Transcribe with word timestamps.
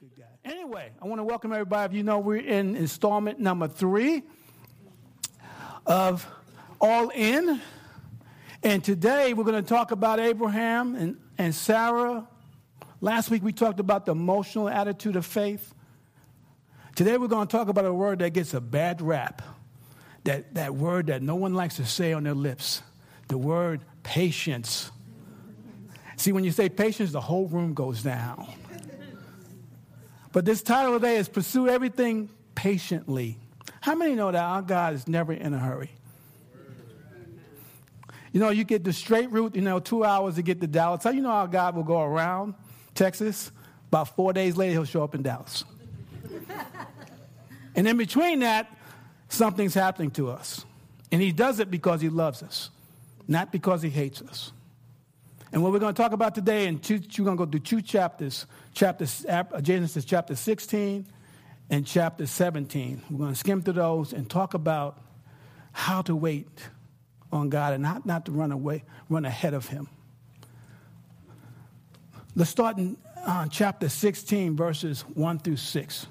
good 0.00 0.14
guy. 0.16 0.50
Anyway, 0.52 0.92
I 1.02 1.06
want 1.08 1.18
to 1.18 1.24
welcome 1.24 1.52
everybody. 1.52 1.92
If 1.92 1.96
you 1.96 2.04
know, 2.04 2.20
we're 2.20 2.36
in 2.36 2.76
installment 2.76 3.40
number 3.40 3.66
three 3.66 4.22
of 5.86 6.24
All 6.80 7.08
In. 7.08 7.60
And 8.62 8.84
today 8.84 9.34
we're 9.34 9.42
going 9.42 9.60
to 9.60 9.68
talk 9.68 9.90
about 9.90 10.20
Abraham 10.20 10.94
and, 10.94 11.16
and 11.36 11.52
Sarah. 11.52 12.28
Last 13.00 13.28
week 13.28 13.42
we 13.42 13.52
talked 13.52 13.80
about 13.80 14.06
the 14.06 14.12
emotional 14.12 14.68
attitude 14.68 15.16
of 15.16 15.26
faith. 15.26 15.74
Today 16.94 17.18
we're 17.18 17.26
going 17.26 17.48
to 17.48 17.50
talk 17.50 17.66
about 17.66 17.84
a 17.84 17.92
word 17.92 18.20
that 18.20 18.30
gets 18.30 18.54
a 18.54 18.60
bad 18.60 19.02
rap. 19.02 19.42
That, 20.22 20.54
that 20.54 20.76
word 20.76 21.08
that 21.08 21.22
no 21.22 21.34
one 21.34 21.54
likes 21.54 21.74
to 21.76 21.84
say 21.84 22.12
on 22.12 22.22
their 22.22 22.34
lips. 22.34 22.82
The 23.26 23.38
word 23.38 23.80
patience. 24.04 24.92
See, 26.14 26.30
when 26.30 26.44
you 26.44 26.52
say 26.52 26.68
patience, 26.68 27.10
the 27.10 27.20
whole 27.20 27.48
room 27.48 27.74
goes 27.74 28.04
down. 28.04 28.46
But 30.32 30.44
this 30.44 30.62
title 30.62 30.92
today 30.92 31.16
is 31.16 31.28
Pursue 31.28 31.68
Everything 31.68 32.28
Patiently. 32.54 33.38
How 33.80 33.94
many 33.94 34.14
know 34.14 34.30
that 34.30 34.42
our 34.42 34.62
God 34.62 34.94
is 34.94 35.08
never 35.08 35.32
in 35.32 35.54
a 35.54 35.58
hurry? 35.58 35.90
You 38.32 38.40
know, 38.40 38.50
you 38.50 38.64
get 38.64 38.84
the 38.84 38.92
straight 38.92 39.30
route, 39.30 39.54
you 39.56 39.62
know, 39.62 39.80
two 39.80 40.04
hours 40.04 40.34
to 40.34 40.42
get 40.42 40.60
to 40.60 40.66
Dallas. 40.66 41.02
How 41.02 41.10
you 41.10 41.22
know 41.22 41.30
our 41.30 41.48
God 41.48 41.74
will 41.74 41.82
go 41.82 42.02
around 42.02 42.54
Texas? 42.94 43.50
About 43.88 44.14
four 44.16 44.34
days 44.34 44.56
later, 44.56 44.72
he'll 44.72 44.84
show 44.84 45.02
up 45.02 45.14
in 45.14 45.22
Dallas. 45.22 45.64
and 47.74 47.88
in 47.88 47.96
between 47.96 48.40
that, 48.40 48.70
something's 49.30 49.72
happening 49.72 50.10
to 50.12 50.30
us. 50.30 50.66
And 51.10 51.22
he 51.22 51.32
does 51.32 51.58
it 51.58 51.70
because 51.70 52.02
he 52.02 52.10
loves 52.10 52.42
us, 52.42 52.68
not 53.26 53.50
because 53.50 53.80
he 53.80 53.88
hates 53.88 54.20
us. 54.20 54.52
And 55.52 55.62
what 55.62 55.72
we're 55.72 55.78
going 55.78 55.94
to 55.94 56.02
talk 56.02 56.12
about 56.12 56.34
today, 56.34 56.66
and 56.66 56.82
two, 56.82 57.00
we're 57.18 57.24
going 57.24 57.38
to 57.38 57.46
go 57.46 57.50
through 57.50 57.60
two 57.60 57.80
chapters, 57.80 58.46
chapter, 58.74 59.06
uh, 59.28 59.60
Genesis 59.60 60.04
chapter 60.04 60.36
16 60.36 61.06
and 61.70 61.86
chapter 61.86 62.26
17. 62.26 63.02
We're 63.10 63.18
going 63.18 63.32
to 63.32 63.38
skim 63.38 63.62
through 63.62 63.74
those 63.74 64.12
and 64.12 64.28
talk 64.28 64.54
about 64.54 65.00
how 65.72 66.02
to 66.02 66.14
wait 66.14 66.48
on 67.32 67.48
God 67.48 67.72
and 67.72 67.82
not, 67.82 68.04
not 68.04 68.26
to 68.26 68.32
run 68.32 68.52
away, 68.52 68.84
run 69.08 69.24
ahead 69.24 69.54
of 69.54 69.66
Him. 69.66 69.88
Let's 72.36 72.50
start 72.50 72.76
in 72.76 72.98
uh, 73.24 73.46
chapter 73.48 73.88
16, 73.88 74.54
verses 74.54 75.02
1 75.14 75.38
through 75.38 75.56
6. 75.56 76.06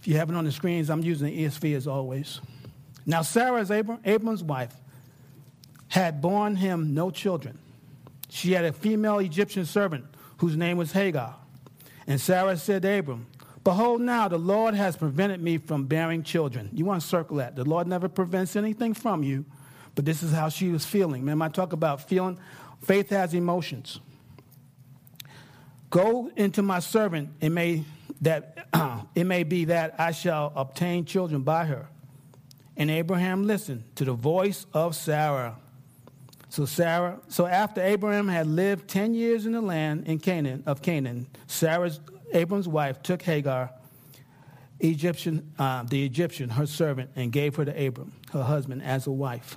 If 0.00 0.08
you 0.08 0.16
have 0.16 0.28
it 0.28 0.36
on 0.36 0.44
the 0.44 0.52
screens, 0.52 0.90
I'm 0.90 1.02
using 1.02 1.28
the 1.28 1.44
ESV 1.44 1.76
as 1.76 1.86
always. 1.86 2.40
Now, 3.06 3.22
Sarah 3.22 3.60
is 3.60 3.70
Abram, 3.70 4.00
Abram's 4.04 4.42
wife 4.42 4.74
had 5.88 6.20
borne 6.20 6.56
him 6.56 6.94
no 6.94 7.10
children. 7.10 7.58
She 8.28 8.52
had 8.52 8.64
a 8.64 8.72
female 8.72 9.18
Egyptian 9.18 9.64
servant 9.64 10.04
whose 10.38 10.56
name 10.56 10.76
was 10.76 10.92
Hagar. 10.92 11.34
And 12.06 12.20
Sarah 12.20 12.56
said 12.56 12.82
to 12.82 12.98
Abram, 12.98 13.26
Behold, 13.64 14.00
now 14.00 14.28
the 14.28 14.38
Lord 14.38 14.74
has 14.74 14.96
prevented 14.96 15.42
me 15.42 15.58
from 15.58 15.84
bearing 15.86 16.22
children. 16.22 16.70
You 16.72 16.84
want 16.84 17.02
to 17.02 17.06
circle 17.06 17.36
that. 17.38 17.56
The 17.56 17.64
Lord 17.64 17.86
never 17.86 18.08
prevents 18.08 18.56
anything 18.56 18.94
from 18.94 19.22
you, 19.22 19.44
but 19.94 20.04
this 20.04 20.22
is 20.22 20.32
how 20.32 20.48
she 20.48 20.68
was 20.68 20.86
feeling. 20.86 21.24
Man, 21.24 21.42
I 21.42 21.48
talk 21.48 21.72
about 21.72 22.08
feeling, 22.08 22.38
faith 22.80 23.10
has 23.10 23.34
emotions. 23.34 24.00
Go 25.90 26.30
into 26.36 26.62
my 26.62 26.80
servant, 26.80 27.30
it 27.40 27.50
may, 27.50 27.84
that, 28.20 28.68
it 29.14 29.24
may 29.24 29.42
be 29.42 29.66
that 29.66 29.94
I 29.98 30.12
shall 30.12 30.52
obtain 30.54 31.04
children 31.04 31.42
by 31.42 31.64
her. 31.64 31.88
And 32.76 32.90
Abraham 32.90 33.46
listened 33.46 33.84
to 33.96 34.04
the 34.04 34.12
voice 34.12 34.66
of 34.72 34.94
Sarah. 34.94 35.56
So 36.50 36.64
Sarah, 36.64 37.20
so 37.28 37.46
after 37.46 37.82
Abraham 37.82 38.28
had 38.28 38.46
lived 38.46 38.88
ten 38.88 39.14
years 39.14 39.46
in 39.46 39.52
the 39.52 39.60
land 39.60 40.06
in 40.06 40.18
Canaan 40.18 40.62
of 40.66 40.80
Canaan, 40.80 41.26
Sarah's 41.46 42.00
Abram's 42.32 42.68
wife 42.68 43.02
took 43.02 43.22
Hagar, 43.22 43.70
Egyptian, 44.80 45.52
uh, 45.58 45.82
the 45.82 46.04
Egyptian, 46.04 46.50
her 46.50 46.66
servant, 46.66 47.10
and 47.16 47.32
gave 47.32 47.56
her 47.56 47.64
to 47.64 47.86
Abram, 47.86 48.12
her 48.32 48.42
husband, 48.42 48.82
as 48.82 49.06
a 49.06 49.10
wife. 49.10 49.56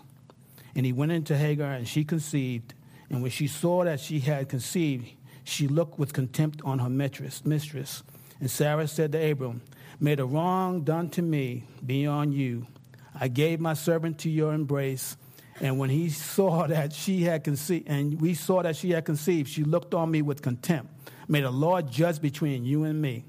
And 0.76 0.86
he 0.86 0.94
went 0.94 1.12
into 1.12 1.38
Hagar, 1.38 1.72
and 1.72 1.88
she 1.88 2.04
conceived. 2.04 2.74
And 3.10 3.22
when 3.22 3.32
she 3.32 3.48
saw 3.48 3.84
that 3.84 4.00
she 4.00 4.20
had 4.20 4.50
conceived, 4.50 5.12
she 5.44 5.68
looked 5.68 6.00
with 6.00 6.14
contempt 6.14 6.62
on 6.64 6.80
her 6.80 6.90
mistress. 6.90 7.46
mistress. 7.46 8.04
And 8.40 8.50
Sarah 8.50 8.88
said 8.88 9.12
to 9.12 9.32
Abram, 9.32 9.62
May 10.00 10.16
the 10.16 10.26
wrong 10.26 10.84
done 10.84 11.10
to 11.12 11.22
me 11.22 11.66
be 11.86 12.08
on 12.08 12.32
you. 12.32 12.68
I 13.14 13.28
gave 13.28 13.60
my 13.60 13.74
servant 13.74 14.20
to 14.20 14.30
your 14.30 14.54
embrace 14.54 15.18
and 15.62 15.78
when 15.78 15.92
he 15.92 16.10
saw 16.10 16.66
that 16.66 16.92
she 16.92 17.22
had 17.22 17.44
conceived, 17.44 17.88
and 17.88 18.20
we 18.20 18.34
saw 18.34 18.64
that 18.64 18.76
she 18.76 18.90
had 18.90 19.06
conceived, 19.06 19.48
she 19.48 19.64
looked 19.64 19.94
on 19.94 20.10
me 20.10 20.24
with 20.24 20.42
contempt. 20.42 20.92
May 21.28 21.42
the 21.42 21.52
Lord 21.52 21.90
judge 21.90 22.20
between 22.20 22.66
you 22.66 22.84
and 22.84 23.00
me. 23.00 23.24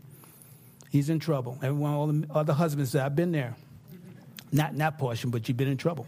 He's 0.90 1.10
in 1.10 1.18
trouble. 1.18 1.58
Everyone, 1.62 1.92
all 1.92 2.06
the 2.06 2.26
other 2.32 2.52
husbands 2.54 2.92
said, 2.92 3.02
I've 3.04 3.14
been 3.14 3.32
there. 3.32 3.54
Not 4.50 4.72
in 4.72 4.78
that 4.78 4.96
portion, 4.96 5.28
but 5.28 5.46
you've 5.46 5.58
been 5.58 5.68
in 5.68 5.76
trouble. 5.76 6.06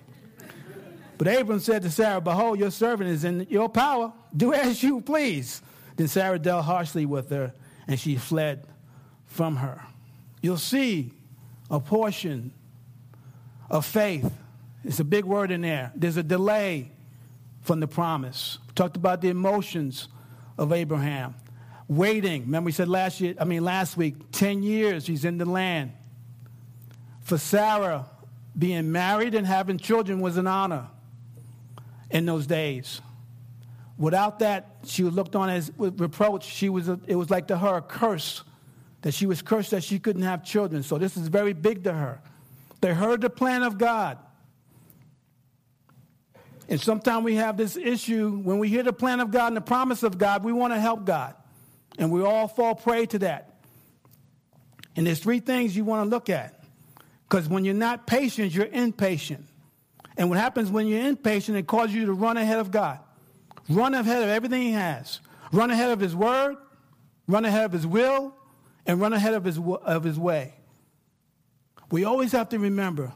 But 1.19 1.29
Abram 1.29 1.61
said 1.61 1.83
to 1.83 1.91
Sarah, 1.91 2.23
Behold, 2.23 2.59
your 2.59 2.71
servant 2.71 3.11
is 3.11 3.25
in 3.25 3.47
your 3.51 3.69
power. 3.69 4.11
Do 4.35 4.55
as 4.55 4.83
you 4.83 5.03
please. 5.03 5.61
Then 5.97 6.09
Sarah 6.09 6.39
dealt 6.39 6.65
harshly 6.65 7.05
with 7.05 7.29
her, 7.31 7.53
and 7.87 8.01
she 8.01 8.17
fled 8.17 8.67
from 9.27 9.57
her. 9.57 9.83
You'll 10.41 10.57
see 10.57 11.13
a 11.71 11.81
portion 11.81 12.53
of 13.69 13.85
faith 13.85 14.33
it's 14.85 15.01
a 15.01 15.05
big 15.05 15.25
word 15.25 15.51
in 15.51 15.63
there. 15.63 15.93
There's 15.95 16.17
a 16.17 16.23
delay 16.23 16.93
from 17.63 17.81
the 17.81 17.89
promise. 17.89 18.59
We 18.67 18.75
talked 18.75 18.97
about 18.97 19.21
the 19.21 19.29
emotions 19.29 20.09
of 20.59 20.73
Abraham. 20.73 21.35
Waiting. 21.89 22.43
Remember 22.43 22.67
we 22.67 22.73
said 22.73 22.89
last 22.89 23.21
year, 23.21 23.35
I 23.39 23.45
mean 23.45 23.65
last 23.65 23.97
week, 23.97 24.15
10 24.33 24.63
years 24.63 25.07
he's 25.07 25.25
in 25.25 25.39
the 25.39 25.45
land. 25.45 25.93
For 27.23 27.39
Sarah, 27.39 28.07
being 28.57 28.93
married 28.93 29.35
and 29.35 29.47
having 29.47 29.79
children 29.79 30.21
was 30.21 30.37
an 30.37 30.47
honor 30.47 30.89
in 32.11 32.27
those 32.27 32.47
days. 32.47 33.01
Without 33.97 34.41
that, 34.41 34.77
she 34.85 35.03
was 35.03 35.15
looked 35.15 35.37
on 35.37 35.49
as 35.49 35.71
reproach. 35.79 36.45
She 36.45 36.69
was 36.69 36.89
it 36.89 37.17
was 37.17 37.31
like 37.31 37.49
to 37.49 37.57
her 37.57 37.77
a 37.77 37.83
curse 37.83 38.43
that 39.03 39.13
she 39.13 39.27
was 39.27 39.43
cursed 39.43 39.71
that 39.71 39.85
she 39.85 39.99
couldn't 39.99 40.23
have 40.23 40.45
children. 40.45 40.83
So 40.83 40.99
this 40.99 41.17
is 41.17 41.29
very 41.29 41.53
big 41.53 41.85
to 41.85 41.93
her. 41.93 42.21
They 42.81 42.93
heard 42.93 43.21
the 43.21 43.31
plan 43.31 43.63
of 43.63 43.79
God. 43.79 44.19
And 46.69 46.81
sometimes 46.81 47.25
we 47.25 47.37
have 47.37 47.57
this 47.57 47.77
issue 47.77 48.31
when 48.31 48.59
we 48.59 48.69
hear 48.69 48.83
the 48.83 48.93
plan 48.93 49.21
of 49.21 49.31
God 49.31 49.49
and 49.49 49.57
the 49.57 49.61
promise 49.61 50.03
of 50.03 50.17
God, 50.17 50.45
we 50.45 50.53
want 50.53 50.73
to 50.73 50.81
help 50.81 51.05
God. 51.05 51.35
And 51.99 52.11
we 52.11 52.23
all 52.23 52.49
fall 52.49 52.75
prey 52.75 53.07
to 53.07 53.19
that. 53.21 53.55
And 54.97 55.07
there's 55.07 55.19
three 55.19 55.41
things 55.41 55.77
you 55.77 55.85
want 55.85 56.07
to 56.07 56.11
look 56.11 56.31
at. 56.31 56.63
Because 57.29 57.49
when 57.49 57.65
you're 57.65 57.75
not 57.75 58.07
patient, 58.07 58.55
you're 58.55 58.67
impatient. 58.67 59.47
And 60.17 60.31
what 60.31 60.39
happens 60.39 60.71
when 60.71 60.87
you're 60.87 61.07
impatient, 61.07 61.59
it 61.59 61.67
causes 61.67 61.95
you 61.95 62.07
to 62.07 62.13
run 62.13 62.37
ahead 62.37 62.59
of 62.59 62.71
God. 62.71 63.01
Run 63.69 63.95
ahead 63.95 64.23
of 64.23 64.29
everything 64.29 64.63
He 64.63 64.73
has. 64.73 65.21
Run 65.53 65.71
ahead 65.71 65.91
of 65.91 66.01
His 66.01 66.15
word, 66.15 66.57
run 67.27 67.45
ahead 67.45 67.65
of 67.65 67.73
His 67.73 67.87
will, 67.87 68.35
and 68.87 69.01
run 69.01 69.13
ahead 69.13 69.35
of 69.35 69.45
His, 69.45 69.59
of 69.59 70.05
his 70.05 70.19
way. 70.19 70.55
We 71.91 72.05
always 72.05 72.33
have 72.33 72.49
to 72.51 72.59
remember 72.59 73.13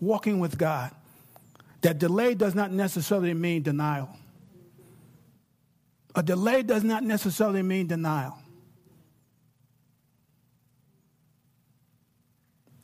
walking 0.00 0.40
with 0.40 0.58
God 0.58 0.92
that 1.82 1.98
delay 1.98 2.34
does 2.34 2.54
not 2.54 2.72
necessarily 2.72 3.34
mean 3.34 3.62
denial. 3.62 4.08
A 6.14 6.22
delay 6.22 6.62
does 6.62 6.84
not 6.84 7.02
necessarily 7.02 7.62
mean 7.62 7.86
denial. 7.86 8.38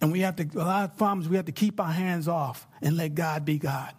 And 0.01 0.13
we 0.13 0.21
have 0.21 0.37
to, 0.37 0.49
a 0.55 0.59
lot 0.59 0.91
of 0.91 0.97
times, 0.97 1.29
we 1.29 1.37
have 1.37 1.47
to 1.47 1.53
keep 1.53 1.81
our 1.81 1.91
hands 1.93 2.29
off 2.29 2.67
and 2.81 2.97
let 2.97 3.15
God 3.15 3.45
be 3.45 3.59
God. 3.59 3.93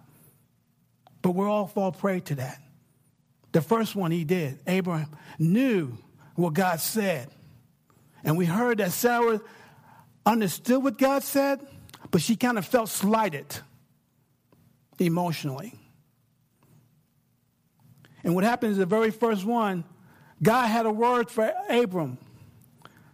But 1.22 1.32
we 1.32 1.46
all 1.46 1.68
fall 1.68 1.92
prey 1.92 2.22
to 2.22 2.36
that. 2.36 2.62
The 3.52 3.62
first 3.62 3.96
one 3.96 4.12
he 4.12 4.24
did, 4.24 4.60
Abraham, 4.68 5.10
knew 5.38 5.98
what 6.36 6.54
God 6.54 6.80
said. 6.80 7.30
And 8.24 8.38
we 8.38 8.46
heard 8.46 8.78
that 8.78 8.92
Sarah 8.92 9.42
understood 10.26 10.84
what 10.84 10.98
God 10.98 11.24
said, 11.24 11.60
but 12.12 12.22
she 12.22 12.36
kind 12.36 12.58
of 12.58 12.66
felt 12.66 12.90
slighted 12.90 13.46
emotionally. 15.00 15.74
And 18.24 18.36
what 18.36 18.44
happens, 18.44 18.74
is 18.74 18.78
the 18.78 18.86
very 18.86 19.12
first 19.12 19.46
one, 19.46 19.86
God 20.42 20.68
had 20.68 20.86
a 20.86 20.92
word 20.92 21.32
for 21.32 21.52
Abram. 21.70 22.18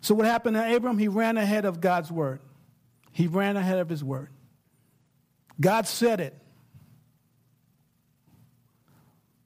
So 0.01 0.13
what 0.13 0.25
happened 0.25 0.55
to 0.55 0.75
Abram? 0.75 0.97
He 0.97 1.07
ran 1.07 1.37
ahead 1.37 1.65
of 1.65 1.81
God's 1.81 2.11
word. 2.11 2.39
He 3.11 3.27
ran 3.27 3.57
ahead 3.57 3.79
of 3.79 3.89
his 3.89 4.03
word. 4.03 4.29
God 5.59 5.87
said 5.87 6.19
it. 6.19 6.35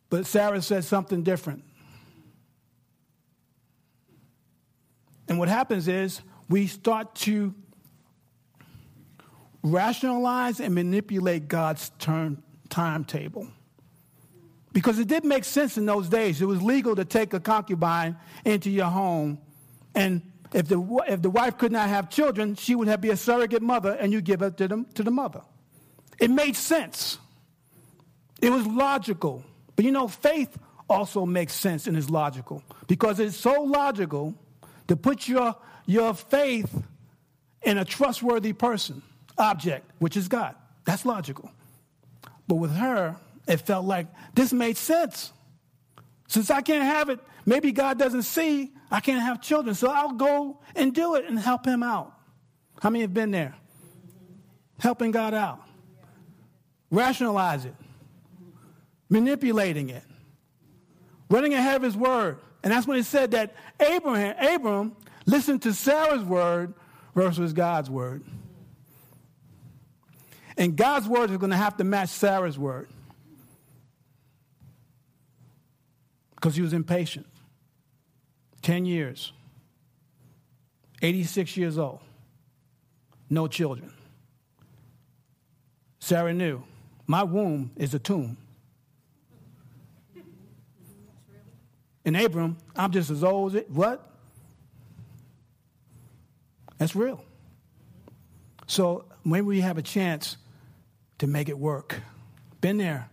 But 0.10 0.26
Sarah 0.26 0.62
said 0.62 0.84
something 0.84 1.24
different. 1.24 1.64
And 5.28 5.38
what 5.38 5.48
happens 5.48 5.88
is 5.88 6.22
we 6.50 6.66
start 6.66 7.14
to 7.16 7.54
rationalize 9.64 10.60
and 10.60 10.74
manipulate 10.76 11.48
God's 11.48 11.92
turn, 12.00 12.42
timetable. 12.70 13.48
Because 14.72 15.00
it 15.00 15.08
did 15.08 15.26
make 15.26 15.44
sense 15.44 15.78
in 15.78 15.86
those 15.86 16.10
days. 16.10 16.42
It 16.42 16.46
was 16.46 16.62
legal 16.62 16.96
to 16.96 17.06
take 17.06 17.34
a 17.34 17.40
concubine 17.40 18.18
into 18.46 18.70
your 18.70 18.86
home 18.86 19.40
And 19.96 20.22
if 20.54 20.68
the, 20.68 20.80
if 21.08 21.22
the 21.22 21.30
wife 21.30 21.58
could 21.58 21.72
not 21.72 21.90
have 21.90 22.10
children, 22.10 22.56
she 22.56 22.76
would 22.76 22.88
have 22.88 23.02
be 23.02 23.10
a 23.10 23.18
surrogate 23.18 23.62
mother 23.62 23.92
and 23.92 24.12
you 24.12 24.22
give 24.22 24.42
it 24.42 24.58
to, 24.58 24.68
them, 24.68 24.86
to 24.96 25.04
the 25.04 25.12
mother. 25.12 25.42
It 26.20 26.30
made 26.32 26.56
sense. 26.56 27.18
It 28.42 28.50
was 28.50 28.66
logical. 28.66 29.44
But 29.76 29.86
you 29.86 29.92
know, 29.92 30.08
faith 30.08 30.58
also 30.90 31.26
makes 31.26 31.54
sense 31.54 31.88
and 31.88 31.98
is 31.98 32.10
logical 32.10 32.64
because 32.88 33.20
it's 33.20 33.38
so 33.38 33.62
logical 33.64 34.34
to 34.88 34.96
put 34.96 35.28
your, 35.28 35.56
your 35.86 36.14
faith 36.14 36.84
in 37.62 37.78
a 37.78 37.86
trustworthy 37.86 38.54
person, 38.54 39.02
object, 39.40 39.90
which 40.00 40.18
is 40.18 40.28
God. 40.28 40.56
That's 40.86 41.06
logical. 41.06 41.52
But 42.48 42.56
with 42.56 42.76
her, 42.76 43.16
it 43.48 43.58
felt 43.58 43.86
like 43.86 44.08
this 44.34 44.54
made 44.54 44.78
sense. 44.78 45.32
Since 46.28 46.52
I 46.52 46.62
can't 46.62 46.84
have 46.84 47.10
it, 47.10 47.20
maybe 47.46 47.72
God 47.72 47.98
doesn't 47.98 48.24
see 48.24 48.72
I 48.92 49.00
can't 49.00 49.22
have 49.22 49.42
children, 49.42 49.76
so 49.76 49.90
I'll 49.92 50.14
go 50.14 50.60
and 50.76 50.94
do 50.94 51.16
it 51.16 51.26
and 51.26 51.38
help 51.38 51.66
him 51.66 51.84
out. 51.84 52.14
How 52.82 52.90
many 52.90 53.02
have 53.02 53.14
been 53.14 53.32
there? 53.32 53.56
Helping 54.80 55.12
God 55.12 55.34
out. 55.34 55.62
Rationalize 56.90 57.66
it. 57.66 57.76
Manipulating 59.10 59.90
it. 59.90 60.04
Running 61.30 61.54
ahead 61.54 61.76
of 61.76 61.84
his 61.84 61.96
word. 61.96 62.40
And 62.64 62.74
that's 62.74 62.88
when 62.88 62.98
he 62.98 63.04
said 63.04 63.32
that 63.32 63.54
Abraham, 63.80 64.36
Abram 64.40 64.96
listened 65.26 65.62
to 65.64 65.74
Sarah's 65.74 66.24
word 66.24 66.74
versus 67.14 67.54
God's 67.54 67.90
word. 67.90 68.24
And 70.60 70.76
God's 70.76 71.08
word 71.08 71.32
is 71.32 71.38
going 71.38 71.52
to 71.52 71.58
have 71.58 71.78
to 71.78 71.86
match 71.86 72.10
Sarah's 72.10 72.60
word. 72.60 72.90
Because 76.36 76.54
he 76.54 76.62
was 76.62 76.74
impatient. 76.74 77.26
10 78.62 78.86
years. 78.86 79.32
86 81.02 81.56
years 81.56 81.78
old. 81.78 82.02
No 83.30 83.48
children. 83.48 83.94
Sarah 86.00 86.34
knew 86.34 86.62
my 87.08 87.24
womb 87.24 87.72
is 87.78 87.94
a 87.94 88.00
tomb. 88.00 88.36
And 92.04 92.18
Abram, 92.18 92.58
I'm 92.76 92.92
just 92.92 93.10
as 93.10 93.24
old 93.24 93.52
as 93.52 93.62
it. 93.62 93.72
What? 93.72 94.06
That's 96.78 96.96
real. 96.96 97.24
So 98.68 99.06
when 99.24 99.46
we 99.46 99.62
have 99.62 99.78
a 99.78 99.82
chance 99.82 100.38
to 101.19 101.27
make 101.27 101.50
it 101.50 101.57
work. 101.57 101.95
Been 102.62 102.77
there. 102.77 103.10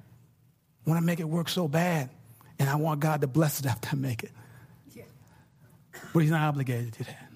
Want 0.87 1.01
to 1.01 1.05
make 1.05 1.21
it 1.21 1.29
work 1.29 1.49
so 1.49 1.69
bad. 1.69 2.11
And 2.59 2.71
I 2.71 2.77
want 2.77 3.01
God 3.01 3.21
to 3.21 3.27
bless 3.27 3.61
it 3.61 3.67
after 3.67 3.91
I 3.93 3.95
make 3.97 4.25
it. 4.25 4.33
But 6.13 6.21
he's 6.21 6.31
not 6.31 6.43
obligated 6.43 6.95
to 6.95 7.05
that. 7.05 7.33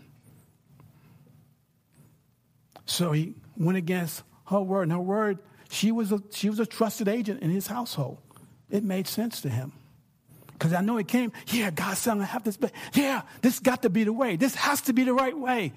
So 2.86 3.12
he 3.12 3.34
went 3.56 3.78
against 3.78 4.22
her 4.46 4.60
word. 4.60 4.84
And 4.84 4.92
her 4.92 4.98
word, 4.98 5.38
she 5.68 5.92
was 5.92 6.12
a, 6.12 6.22
she 6.30 6.48
was 6.48 6.60
a 6.60 6.66
trusted 6.66 7.08
agent 7.08 7.42
in 7.42 7.50
his 7.50 7.66
household. 7.66 8.18
It 8.70 8.82
made 8.82 9.06
sense 9.06 9.42
to 9.42 9.48
him. 9.48 9.72
Because 10.52 10.72
I 10.72 10.80
know 10.80 10.98
it 10.98 11.08
came, 11.08 11.32
yeah, 11.48 11.70
God 11.70 11.96
said 11.96 12.12
I'm 12.12 12.16
going 12.18 12.26
to 12.26 12.32
have 12.32 12.44
this. 12.44 12.56
But 12.56 12.72
yeah, 12.94 13.22
this 13.42 13.60
got 13.60 13.82
to 13.82 13.90
be 13.90 14.04
the 14.04 14.12
way. 14.12 14.36
This 14.36 14.54
has 14.54 14.82
to 14.82 14.92
be 14.92 15.04
the 15.04 15.14
right 15.14 15.36
way. 15.36 15.72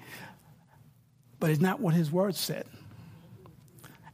But 1.40 1.50
it's 1.50 1.60
not 1.60 1.80
what 1.80 1.94
his 1.94 2.10
word 2.10 2.34
said. 2.36 2.66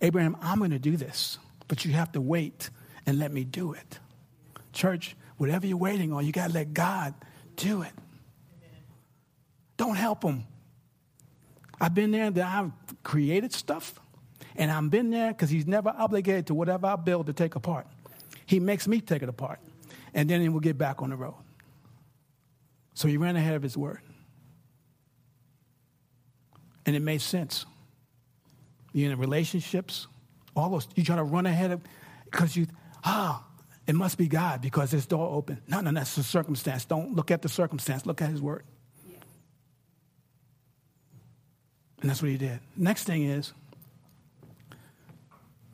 Abraham, 0.02 0.36
I'm 0.40 0.58
going 0.58 0.70
to 0.70 0.78
do 0.78 0.96
this, 0.96 1.38
but 1.68 1.84
you 1.84 1.92
have 1.92 2.12
to 2.12 2.20
wait 2.20 2.70
and 3.06 3.18
let 3.18 3.32
me 3.32 3.44
do 3.44 3.72
it. 3.72 3.98
Church, 4.72 5.16
whatever 5.36 5.66
you're 5.66 5.76
waiting 5.76 6.12
on, 6.12 6.24
you 6.24 6.32
got 6.32 6.48
to 6.48 6.52
let 6.52 6.72
God 6.72 7.14
do 7.56 7.82
it. 7.82 7.92
Don't 9.76 9.96
help 9.96 10.22
him. 10.22 10.44
I've 11.80 11.94
been 11.94 12.10
there 12.10 12.30
that 12.30 12.44
I've 12.44 12.72
created 13.02 13.52
stuff, 13.52 13.98
and 14.56 14.70
I've 14.70 14.90
been 14.90 15.10
there 15.10 15.28
because 15.28 15.48
he's 15.48 15.66
never 15.66 15.88
obligated 15.96 16.48
to 16.48 16.54
whatever 16.54 16.86
I 16.86 16.96
build 16.96 17.26
to 17.26 17.32
take 17.32 17.54
apart. 17.54 17.86
He 18.44 18.60
makes 18.60 18.86
me 18.86 19.00
take 19.00 19.22
it 19.22 19.28
apart, 19.28 19.60
and 20.12 20.28
then 20.28 20.40
he 20.42 20.48
will 20.48 20.60
get 20.60 20.76
back 20.76 21.00
on 21.00 21.10
the 21.10 21.16
road. 21.16 21.34
So 22.94 23.08
he 23.08 23.16
ran 23.16 23.36
ahead 23.36 23.54
of 23.54 23.62
his 23.62 23.76
word. 23.76 24.00
And 26.84 26.94
it 26.94 27.00
made 27.00 27.22
sense. 27.22 27.64
You're 28.92 29.12
in 29.12 29.18
relationships, 29.18 30.06
all 30.56 30.68
those, 30.70 30.88
you 30.94 31.04
try 31.04 31.16
to 31.16 31.22
run 31.22 31.46
ahead 31.46 31.70
of, 31.70 31.80
because 32.24 32.56
you, 32.56 32.66
ah, 33.04 33.44
it 33.86 33.94
must 33.94 34.18
be 34.18 34.28
God 34.28 34.60
because 34.60 34.90
this 34.90 35.06
door 35.06 35.34
open. 35.34 35.60
No, 35.66 35.80
no, 35.80 35.92
that's 35.92 36.14
the 36.14 36.22
circumstance. 36.22 36.84
Don't 36.84 37.14
look 37.14 37.30
at 37.30 37.42
the 37.42 37.48
circumstance, 37.48 38.06
look 38.06 38.22
at 38.22 38.30
his 38.30 38.40
word. 38.40 38.64
Yeah. 39.08 39.18
And 42.00 42.10
that's 42.10 42.22
what 42.22 42.30
he 42.30 42.36
did. 42.36 42.60
Next 42.76 43.04
thing 43.04 43.24
is, 43.24 43.52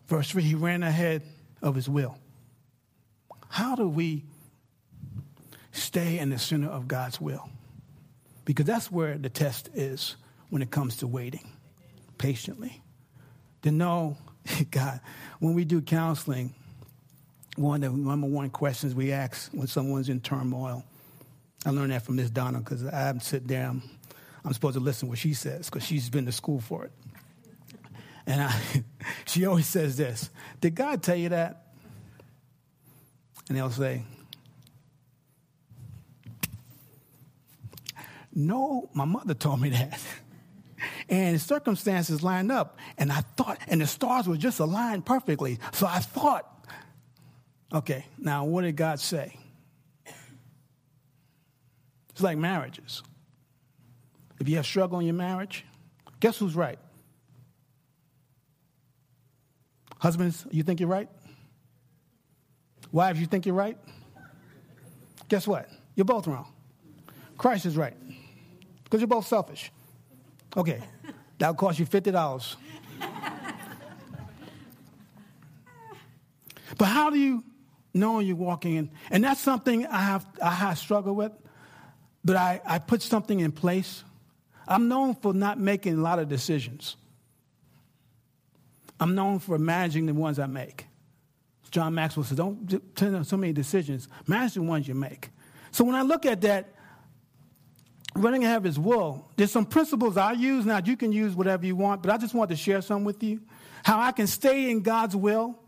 verse 0.06 0.30
3, 0.30 0.42
he 0.42 0.54
ran 0.54 0.82
ahead 0.82 1.22
of 1.62 1.74
his 1.74 1.88
will. 1.88 2.16
How 3.48 3.74
do 3.74 3.88
we 3.88 4.24
stay 5.72 6.18
in 6.18 6.30
the 6.30 6.38
center 6.38 6.68
of 6.68 6.88
God's 6.88 7.20
will? 7.20 7.48
Because 8.44 8.66
that's 8.66 8.90
where 8.90 9.18
the 9.18 9.28
test 9.28 9.70
is 9.74 10.16
when 10.50 10.62
it 10.62 10.70
comes 10.70 10.98
to 10.98 11.06
waiting 11.06 11.50
patiently. 12.18 12.82
To 13.66 13.72
know, 13.72 14.16
God, 14.70 15.00
when 15.40 15.54
we 15.54 15.64
do 15.64 15.82
counseling, 15.82 16.54
one 17.56 17.82
of 17.82 17.90
the 17.90 17.98
number 17.98 18.28
one 18.28 18.48
questions 18.48 18.94
we 18.94 19.10
ask 19.10 19.50
when 19.50 19.66
someone's 19.66 20.08
in 20.08 20.20
turmoil. 20.20 20.84
I 21.64 21.70
learned 21.70 21.90
that 21.90 22.02
from 22.02 22.14
Miss 22.14 22.30
Donna 22.30 22.60
because 22.60 22.84
I'm 22.84 23.18
sitting 23.18 23.48
there, 23.48 23.66
I'm, 23.66 23.82
I'm, 24.44 24.52
supposed 24.52 24.74
to 24.74 24.80
listen 24.80 25.08
to 25.08 25.10
what 25.10 25.18
she 25.18 25.34
says 25.34 25.68
because 25.68 25.84
she's 25.84 26.08
been 26.08 26.26
to 26.26 26.30
school 26.30 26.60
for 26.60 26.84
it. 26.84 26.92
And 28.24 28.40
I, 28.40 28.54
she 29.26 29.46
always 29.46 29.66
says 29.66 29.96
this 29.96 30.30
Did 30.60 30.76
God 30.76 31.02
tell 31.02 31.16
you 31.16 31.30
that? 31.30 31.72
And 33.48 33.58
they'll 33.58 33.68
say, 33.70 34.04
No, 38.32 38.88
my 38.94 39.06
mother 39.06 39.34
told 39.34 39.60
me 39.60 39.70
that. 39.70 40.00
and 41.08 41.40
circumstances 41.40 42.22
lined 42.22 42.50
up. 42.50 42.78
And 42.98 43.12
I 43.12 43.20
thought, 43.20 43.58
and 43.68 43.80
the 43.80 43.86
stars 43.86 44.26
were 44.26 44.36
just 44.36 44.60
aligned 44.60 45.06
perfectly. 45.06 45.58
So 45.72 45.86
I 45.86 46.00
thought, 46.00 46.66
okay, 47.72 48.06
now 48.18 48.44
what 48.44 48.62
did 48.62 48.76
God 48.76 49.00
say? 49.00 49.36
It's 52.10 52.22
like 52.22 52.38
marriages. 52.38 53.02
If 54.40 54.48
you 54.48 54.56
have 54.56 54.66
struggle 54.66 54.98
in 54.98 55.06
your 55.06 55.14
marriage, 55.14 55.64
guess 56.20 56.38
who's 56.38 56.54
right? 56.54 56.78
Husbands, 59.98 60.46
you 60.50 60.62
think 60.62 60.80
you're 60.80 60.88
right? 60.88 61.08
Wives, 62.92 63.20
you 63.20 63.26
think 63.26 63.46
you're 63.46 63.54
right? 63.54 63.76
Guess 65.28 65.46
what? 65.46 65.68
You're 65.94 66.04
both 66.04 66.26
wrong. 66.26 66.52
Christ 67.36 67.66
is 67.66 67.76
right 67.76 67.96
because 68.84 69.00
you're 69.00 69.08
both 69.08 69.26
selfish. 69.26 69.70
Okay, 70.56 70.80
that'll 71.38 71.55
cost 71.55 71.78
you 71.78 71.87
$50. 71.87 72.57
but 76.78 76.85
how 76.87 77.11
do 77.11 77.19
you 77.19 77.45
know 77.95 78.21
you're 78.21 78.37
walking 78.37 78.76
in? 78.76 78.90
And 79.11 79.25
that's 79.25 79.40
something 79.40 79.87
I 79.87 80.02
have, 80.02 80.26
I 80.43 80.50
have 80.50 80.78
struggled 80.78 81.16
with, 81.16 81.33
but 82.25 82.37
I, 82.37 82.61
I 82.64 82.78
put 82.78 83.02
something 83.02 83.40
in 83.40 83.52
place. 83.52 84.05
I'm 84.69 84.88
known 84.88 85.14
for 85.14 85.33
not 85.33 85.59
making 85.59 85.99
a 85.99 86.02
lot 86.02 86.19
of 86.19 86.28
decisions. 86.28 86.97
I'm 88.99 89.14
known 89.14 89.38
for 89.38 89.59
managing 89.59 90.07
the 90.07 90.14
ones 90.14 90.38
I 90.38 90.47
make. 90.47 90.87
John 91.71 91.95
Maxwell 91.95 92.25
says, 92.25 92.38
don't 92.38 92.97
turn 92.97 93.14
on 93.14 93.25
so 93.25 93.37
many 93.37 93.52
decisions, 93.52 94.09
manage 94.26 94.55
the 94.55 94.62
ones 94.62 94.88
you 94.88 94.95
make. 94.95 95.31
So 95.73 95.85
when 95.85 95.95
I 95.95 96.02
look 96.02 96.25
at 96.25 96.40
that, 96.43 96.73
running 98.16 98.44
ahead 98.44 98.58
of 98.58 98.64
his 98.64 98.78
will. 98.78 99.28
There's 99.37 99.52
some 99.52 99.66
principles 99.66 100.16
I 100.16 100.32
use 100.32 100.64
now. 100.64 100.80
You 100.85 100.96
can 100.96 101.12
use 101.12 101.35
whatever 101.35 101.66
you 101.66 101.76
want, 101.76 102.02
but 102.02 102.12
I 102.12 102.16
just 102.16 102.35
want 102.35 102.50
to 102.50 102.56
share 102.56 102.82
some 102.82 103.04
with 103.04 103.23
you. 103.23 103.40
How 103.85 104.00
I 104.00 104.12
can 104.12 104.26
stay 104.26 104.70
in 104.70 104.80
God's 104.80 105.14
will. 105.14 105.58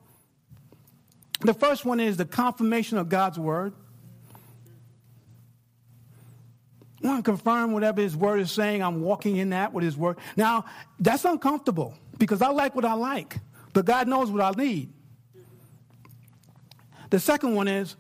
The 1.41 1.55
first 1.55 1.85
one 1.85 2.01
is 2.01 2.17
the 2.17 2.25
confirmation 2.25 2.99
of 2.99 3.09
God's 3.09 3.39
word. 3.39 3.73
I 7.03 7.07
want 7.07 7.25
to 7.25 7.31
confirm 7.31 7.73
whatever 7.73 8.01
his 8.01 8.17
word 8.17 8.41
is 8.41 8.51
saying. 8.51 8.83
I'm 8.83 9.03
walking 9.03 9.37
in 9.37 9.51
that 9.51 9.73
with 9.73 9.85
his 9.85 9.97
word. 9.97 10.19
Now, 10.37 10.65
that's 10.99 11.25
uncomfortable 11.25 11.95
because 12.19 12.43
I 12.43 12.49
like 12.49 12.75
what 12.75 12.85
I 12.85 12.95
like, 12.95 13.39
but 13.73 13.85
God 13.85 14.09
knows 14.09 14.31
what 14.31 14.43
I 14.43 14.51
need. 14.61 14.93
The 17.11 17.21
second 17.21 17.55
one 17.55 17.69
is 17.69 17.95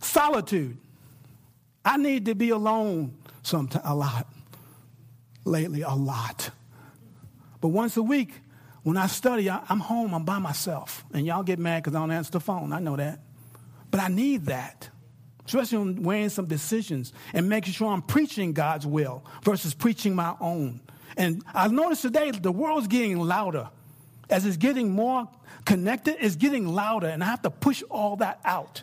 solitude. 0.00 0.78
I 1.84 1.98
need 1.98 2.24
to 2.26 2.34
be 2.34 2.50
alone 2.50 3.14
sometimes 3.46 3.84
a 3.86 3.94
lot. 3.94 4.26
Lately, 5.44 5.82
a 5.82 5.94
lot. 5.94 6.50
But 7.60 7.68
once 7.68 7.96
a 7.96 8.02
week, 8.02 8.32
when 8.82 8.96
I 8.96 9.06
study, 9.06 9.48
I, 9.48 9.62
am 9.68 9.80
home, 9.80 10.14
I'm 10.14 10.24
by 10.24 10.38
myself. 10.38 11.04
And 11.12 11.26
y'all 11.26 11.42
get 11.42 11.58
mad 11.58 11.82
because 11.82 11.96
I 11.96 12.00
don't 12.00 12.10
answer 12.10 12.32
the 12.32 12.40
phone. 12.40 12.72
I 12.72 12.80
know 12.80 12.96
that. 12.96 13.20
But 13.90 14.00
I 14.00 14.08
need 14.08 14.46
that. 14.46 14.90
especially 15.46 15.78
when 15.78 16.02
weighing 16.02 16.28
some 16.28 16.46
decisions 16.46 17.12
and 17.32 17.48
making 17.48 17.72
sure 17.72 17.92
I'm 17.92 18.02
preaching 18.02 18.52
God's 18.52 18.86
will 18.86 19.24
versus 19.42 19.74
preaching 19.74 20.14
my 20.14 20.34
own. 20.40 20.80
And 21.16 21.42
I've 21.54 21.72
noticed 21.72 22.02
today 22.02 22.30
the 22.30 22.52
world's 22.52 22.88
getting 22.88 23.18
louder. 23.18 23.70
As 24.28 24.44
it's 24.44 24.56
getting 24.56 24.90
more 24.90 25.28
connected, 25.64 26.16
it's 26.18 26.36
getting 26.36 26.66
louder, 26.66 27.06
and 27.06 27.22
I 27.22 27.26
have 27.26 27.42
to 27.42 27.50
push 27.50 27.82
all 27.88 28.16
that 28.16 28.40
out. 28.44 28.82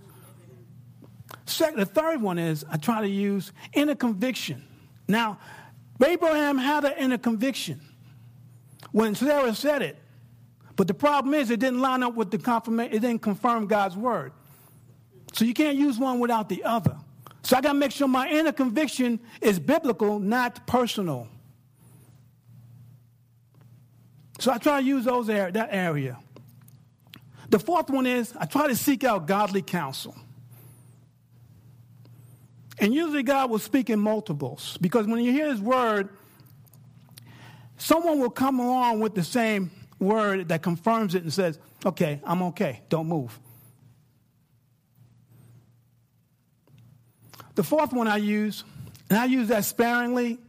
Second, 1.45 1.79
the 1.79 1.85
third 1.85 2.21
one 2.21 2.39
is 2.39 2.65
I 2.69 2.77
try 2.77 3.01
to 3.01 3.07
use 3.07 3.51
inner 3.73 3.95
conviction. 3.95 4.63
Now, 5.07 5.39
Abraham 6.03 6.57
had 6.57 6.85
an 6.85 6.93
inner 6.97 7.17
conviction 7.17 7.81
when 8.91 9.15
Sarah 9.15 9.53
said 9.55 9.81
it. 9.81 9.97
But 10.75 10.87
the 10.87 10.93
problem 10.93 11.33
is 11.33 11.51
it 11.51 11.59
didn't 11.59 11.81
line 11.81 12.03
up 12.03 12.15
with 12.15 12.31
the 12.31 12.37
confirmation, 12.37 12.95
it 12.95 12.99
didn't 12.99 13.21
confirm 13.21 13.67
God's 13.67 13.95
word. 13.95 14.33
So 15.33 15.45
you 15.45 15.53
can't 15.53 15.77
use 15.77 15.99
one 15.99 16.19
without 16.19 16.49
the 16.49 16.63
other. 16.63 16.95
So 17.43 17.57
I 17.57 17.61
got 17.61 17.73
to 17.73 17.77
make 17.77 17.91
sure 17.91 18.07
my 18.07 18.29
inner 18.29 18.51
conviction 18.51 19.19
is 19.41 19.59
biblical, 19.59 20.19
not 20.19 20.65
personal. 20.65 21.27
So 24.39 24.51
I 24.51 24.57
try 24.57 24.81
to 24.81 24.85
use 24.85 25.05
those 25.05 25.27
that 25.27 25.69
area. 25.71 26.19
The 27.49 27.59
fourth 27.59 27.89
one 27.89 28.05
is 28.05 28.33
I 28.39 28.45
try 28.45 28.67
to 28.67 28.75
seek 28.75 29.03
out 29.03 29.27
godly 29.27 29.61
counsel. 29.61 30.15
And 32.79 32.93
usually 32.93 33.23
God 33.23 33.49
will 33.49 33.59
speak 33.59 33.89
in 33.89 33.99
multiples 33.99 34.77
because 34.81 35.07
when 35.07 35.23
you 35.23 35.31
hear 35.31 35.49
his 35.49 35.61
word, 35.61 36.09
someone 37.77 38.19
will 38.19 38.29
come 38.29 38.59
along 38.59 38.99
with 38.99 39.13
the 39.15 39.23
same 39.23 39.71
word 39.99 40.49
that 40.49 40.61
confirms 40.61 41.15
it 41.15 41.23
and 41.23 41.31
says, 41.31 41.59
okay, 41.85 42.19
I'm 42.23 42.41
okay, 42.43 42.81
don't 42.89 43.07
move. 43.07 43.39
The 47.55 47.63
fourth 47.63 47.93
one 47.93 48.07
I 48.07 48.17
use, 48.17 48.63
and 49.09 49.19
I 49.19 49.25
use 49.25 49.49
that 49.49 49.65
sparingly 49.65 50.39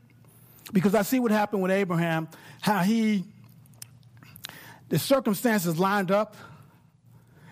because 0.73 0.95
I 0.95 1.03
see 1.03 1.21
what 1.21 1.31
happened 1.31 1.63
with 1.63 1.71
Abraham, 1.71 2.29
how 2.63 2.79
he, 2.79 3.25
the 4.89 4.99
circumstances 4.99 5.79
lined 5.79 6.11
up, 6.11 6.35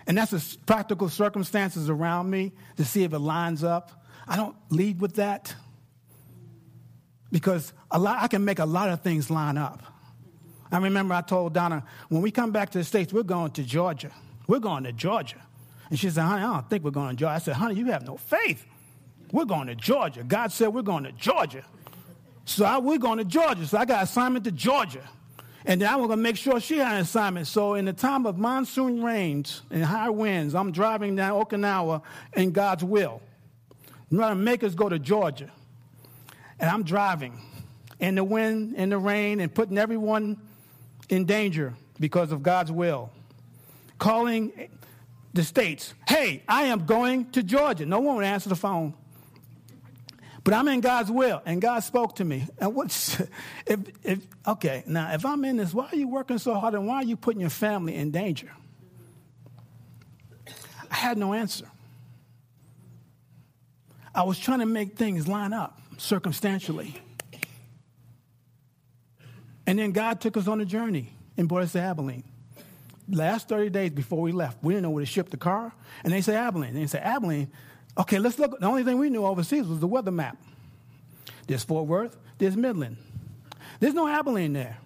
and 0.07 0.17
that's 0.17 0.31
the 0.31 0.57
practical 0.65 1.07
circumstances 1.07 1.89
around 1.89 2.29
me 2.29 2.51
to 2.77 2.85
see 2.85 3.03
if 3.03 3.13
it 3.13 3.19
lines 3.19 3.63
up. 3.63 4.02
I 4.27 4.35
don't 4.35 4.55
lead 4.69 4.99
with 4.99 5.15
that 5.15 5.53
because 7.31 7.73
a 7.91 7.99
lot, 7.99 8.21
I 8.21 8.27
can 8.27 8.45
make 8.45 8.59
a 8.59 8.65
lot 8.65 8.89
of 8.89 9.01
things 9.01 9.29
line 9.29 9.57
up. 9.57 9.83
I 10.71 10.77
remember 10.77 11.13
I 11.13 11.21
told 11.21 11.53
Donna, 11.53 11.83
when 12.09 12.21
we 12.21 12.31
come 12.31 12.51
back 12.51 12.71
to 12.71 12.79
the 12.79 12.83
States, 12.83 13.13
we're 13.13 13.23
going 13.23 13.51
to 13.51 13.63
Georgia. 13.63 14.11
We're 14.47 14.59
going 14.59 14.83
to 14.85 14.91
Georgia. 14.91 15.41
And 15.89 15.99
she 15.99 16.09
said, 16.09 16.23
honey, 16.23 16.43
I 16.43 16.53
don't 16.53 16.69
think 16.69 16.83
we're 16.83 16.91
going 16.91 17.09
to 17.09 17.15
Georgia. 17.15 17.35
I 17.35 17.37
said, 17.39 17.55
honey, 17.55 17.75
you 17.75 17.85
have 17.87 18.05
no 18.05 18.17
faith. 18.17 18.65
We're 19.31 19.45
going 19.45 19.67
to 19.67 19.75
Georgia. 19.75 20.23
God 20.23 20.51
said 20.51 20.69
we're 20.69 20.81
going 20.81 21.03
to 21.03 21.11
Georgia. 21.11 21.63
So 22.45 22.65
I, 22.65 22.79
we're 22.79 22.97
going 22.97 23.19
to 23.19 23.25
Georgia. 23.25 23.65
So 23.67 23.77
I 23.77 23.85
got 23.85 24.03
assignment 24.03 24.45
to 24.45 24.51
Georgia. 24.51 25.07
And 25.65 25.81
then 25.81 25.89
I 25.89 25.95
was 25.95 26.07
going 26.07 26.19
to 26.19 26.23
make 26.23 26.37
sure 26.37 26.59
she 26.59 26.77
had 26.77 26.95
an 26.95 27.01
assignment. 27.01 27.47
So 27.47 27.75
in 27.75 27.85
the 27.85 27.93
time 27.93 28.25
of 28.25 28.37
monsoon 28.37 29.03
rains 29.03 29.61
and 29.71 29.83
high 29.83 30.09
winds, 30.09 30.55
I'm 30.55 30.71
driving 30.71 31.15
down 31.15 31.43
Okinawa 31.43 32.01
in 32.33 32.51
God's 32.51 32.83
will. 32.83 33.21
I'm 34.13 34.19
going 34.19 34.29
to 34.29 34.35
make 34.35 34.63
us 34.63 34.75
go 34.75 34.89
to 34.89 34.99
Georgia. 34.99 35.49
And 36.59 36.69
I'm 36.69 36.83
driving 36.83 37.41
in 37.99 38.13
the 38.13 38.23
wind, 38.23 38.75
in 38.75 38.89
the 38.89 38.97
rain, 38.99 39.39
and 39.39 39.51
putting 39.51 39.79
everyone 39.79 40.39
in 41.09 41.25
danger 41.25 41.73
because 41.99 42.31
of 42.31 42.43
God's 42.43 42.71
will. 42.71 43.09
Calling 43.97 44.69
the 45.33 45.43
states, 45.43 45.95
hey, 46.07 46.43
I 46.47 46.65
am 46.65 46.85
going 46.85 47.31
to 47.31 47.41
Georgia. 47.41 47.87
No 47.87 48.01
one 48.01 48.17
would 48.17 48.25
answer 48.25 48.49
the 48.49 48.55
phone. 48.55 48.93
But 50.43 50.53
I'm 50.53 50.67
in 50.67 50.81
God's 50.81 51.09
will, 51.09 51.41
and 51.43 51.59
God 51.59 51.79
spoke 51.79 52.17
to 52.17 52.23
me. 52.23 52.45
And 52.59 52.75
what's 52.75 53.19
if 53.65 53.79
if 54.03 54.19
okay, 54.45 54.83
now 54.85 55.11
if 55.13 55.25
I'm 55.25 55.43
in 55.43 55.57
this, 55.57 55.73
why 55.73 55.87
are 55.91 55.95
you 55.95 56.07
working 56.07 56.37
so 56.37 56.53
hard 56.53 56.75
and 56.75 56.85
why 56.85 56.97
are 56.97 57.03
you 57.03 57.15
putting 57.15 57.41
your 57.41 57.49
family 57.49 57.95
in 57.95 58.11
danger? 58.11 58.51
I 60.91 60.95
had 60.95 61.17
no 61.17 61.33
answer. 61.33 61.65
I 64.15 64.23
was 64.23 64.37
trying 64.37 64.59
to 64.59 64.65
make 64.65 64.95
things 64.95 65.27
line 65.27 65.53
up 65.53 65.81
circumstantially. 65.97 66.95
And 69.65 69.79
then 69.79 69.91
God 69.91 70.21
took 70.21 70.37
us 70.37 70.47
on 70.47 70.61
a 70.61 70.65
journey 70.65 71.13
and 71.37 71.47
brought 71.47 71.63
us 71.63 71.71
to 71.71 71.79
Abilene. 71.79 72.23
Last 73.09 73.49
30 73.49 73.69
days 73.69 73.91
before 73.91 74.21
we 74.21 74.31
left, 74.31 74.63
we 74.63 74.73
didn't 74.73 74.83
know 74.83 74.89
where 74.89 75.01
to 75.01 75.09
ship 75.09 75.29
the 75.29 75.37
car. 75.37 75.73
And 76.03 76.13
they 76.13 76.21
say 76.21 76.35
Abilene. 76.35 76.69
And 76.69 76.77
they 76.77 76.87
say, 76.87 76.99
Abilene, 76.99 77.51
okay, 77.97 78.19
let's 78.19 78.37
look. 78.39 78.59
The 78.59 78.65
only 78.65 78.83
thing 78.83 78.97
we 78.97 79.09
knew 79.09 79.25
overseas 79.25 79.67
was 79.67 79.79
the 79.79 79.87
weather 79.87 80.11
map. 80.11 80.37
There's 81.47 81.63
Fort 81.63 81.87
Worth, 81.87 82.17
there's 82.37 82.55
Midland. 82.55 82.97
There's 83.79 83.93
no 83.93 84.07
Abilene 84.07 84.53
there. 84.53 84.77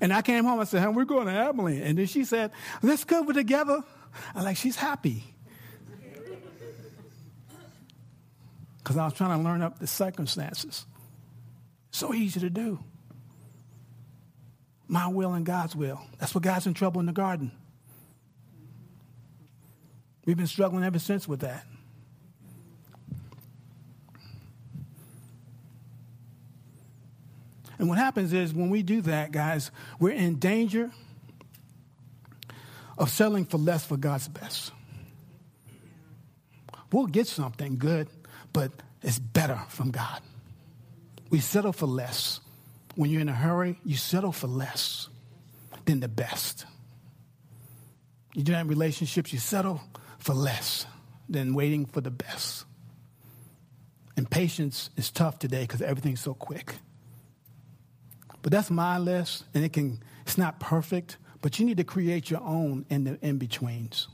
and 0.00 0.12
I 0.12 0.22
came 0.22 0.44
home 0.44 0.60
and 0.60 0.68
said, 0.68 0.82
hey, 0.82 0.88
we're 0.88 1.04
going 1.04 1.26
to 1.26 1.32
Abilene. 1.32 1.82
And 1.82 1.98
then 1.98 2.06
she 2.06 2.24
said, 2.24 2.52
let's 2.82 3.04
go 3.04 3.24
together. 3.32 3.82
I'm 4.34 4.44
like, 4.44 4.56
she's 4.56 4.76
happy. 4.76 5.24
Because 8.88 8.96
I 8.96 9.04
was 9.04 9.12
trying 9.12 9.36
to 9.36 9.44
learn 9.44 9.60
up 9.60 9.78
the 9.78 9.86
circumstances. 9.86 10.86
So 11.90 12.14
easy 12.14 12.40
to 12.40 12.48
do. 12.48 12.78
My 14.86 15.08
will 15.08 15.34
and 15.34 15.44
God's 15.44 15.76
will. 15.76 16.00
That's 16.18 16.34
what 16.34 16.42
God's 16.42 16.66
in 16.66 16.72
trouble 16.72 16.98
in 16.98 17.04
the 17.04 17.12
garden. 17.12 17.52
We've 20.24 20.38
been 20.38 20.46
struggling 20.46 20.84
ever 20.84 20.98
since 20.98 21.28
with 21.28 21.40
that. 21.40 21.66
And 27.78 27.90
what 27.90 27.98
happens 27.98 28.32
is 28.32 28.54
when 28.54 28.70
we 28.70 28.82
do 28.82 29.02
that, 29.02 29.32
guys, 29.32 29.70
we're 30.00 30.14
in 30.14 30.36
danger 30.36 30.90
of 32.96 33.10
settling 33.10 33.44
for 33.44 33.58
less 33.58 33.84
for 33.84 33.98
God's 33.98 34.28
best. 34.28 34.72
We'll 36.90 37.06
get 37.06 37.26
something 37.26 37.76
good, 37.76 38.08
but 38.52 38.72
it's 39.02 39.18
better 39.18 39.60
from 39.68 39.90
God. 39.90 40.20
We 41.30 41.40
settle 41.40 41.72
for 41.72 41.86
less. 41.86 42.40
When 42.94 43.10
you're 43.10 43.20
in 43.20 43.28
a 43.28 43.34
hurry, 43.34 43.78
you 43.84 43.96
settle 43.96 44.32
for 44.32 44.46
less 44.46 45.08
than 45.84 46.00
the 46.00 46.08
best. 46.08 46.66
You 48.34 48.42
do 48.42 48.52
that 48.52 48.62
in 48.62 48.68
relationships, 48.68 49.32
you 49.32 49.38
settle 49.38 49.80
for 50.18 50.34
less 50.34 50.86
than 51.28 51.54
waiting 51.54 51.86
for 51.86 52.00
the 52.00 52.10
best. 52.10 52.64
And 54.16 54.28
patience 54.28 54.90
is 54.96 55.10
tough 55.10 55.38
today 55.38 55.62
because 55.62 55.80
everything's 55.80 56.20
so 56.20 56.34
quick. 56.34 56.74
But 58.42 58.52
that's 58.52 58.70
my 58.70 58.98
list, 58.98 59.44
and 59.54 59.64
it 59.64 59.72
can 59.72 60.02
it's 60.22 60.38
not 60.38 60.60
perfect, 60.60 61.16
but 61.40 61.58
you 61.58 61.66
need 61.66 61.76
to 61.78 61.84
create 61.84 62.30
your 62.30 62.42
own 62.42 62.84
in 62.90 63.04
the 63.04 63.18
in-betweens. 63.22 64.08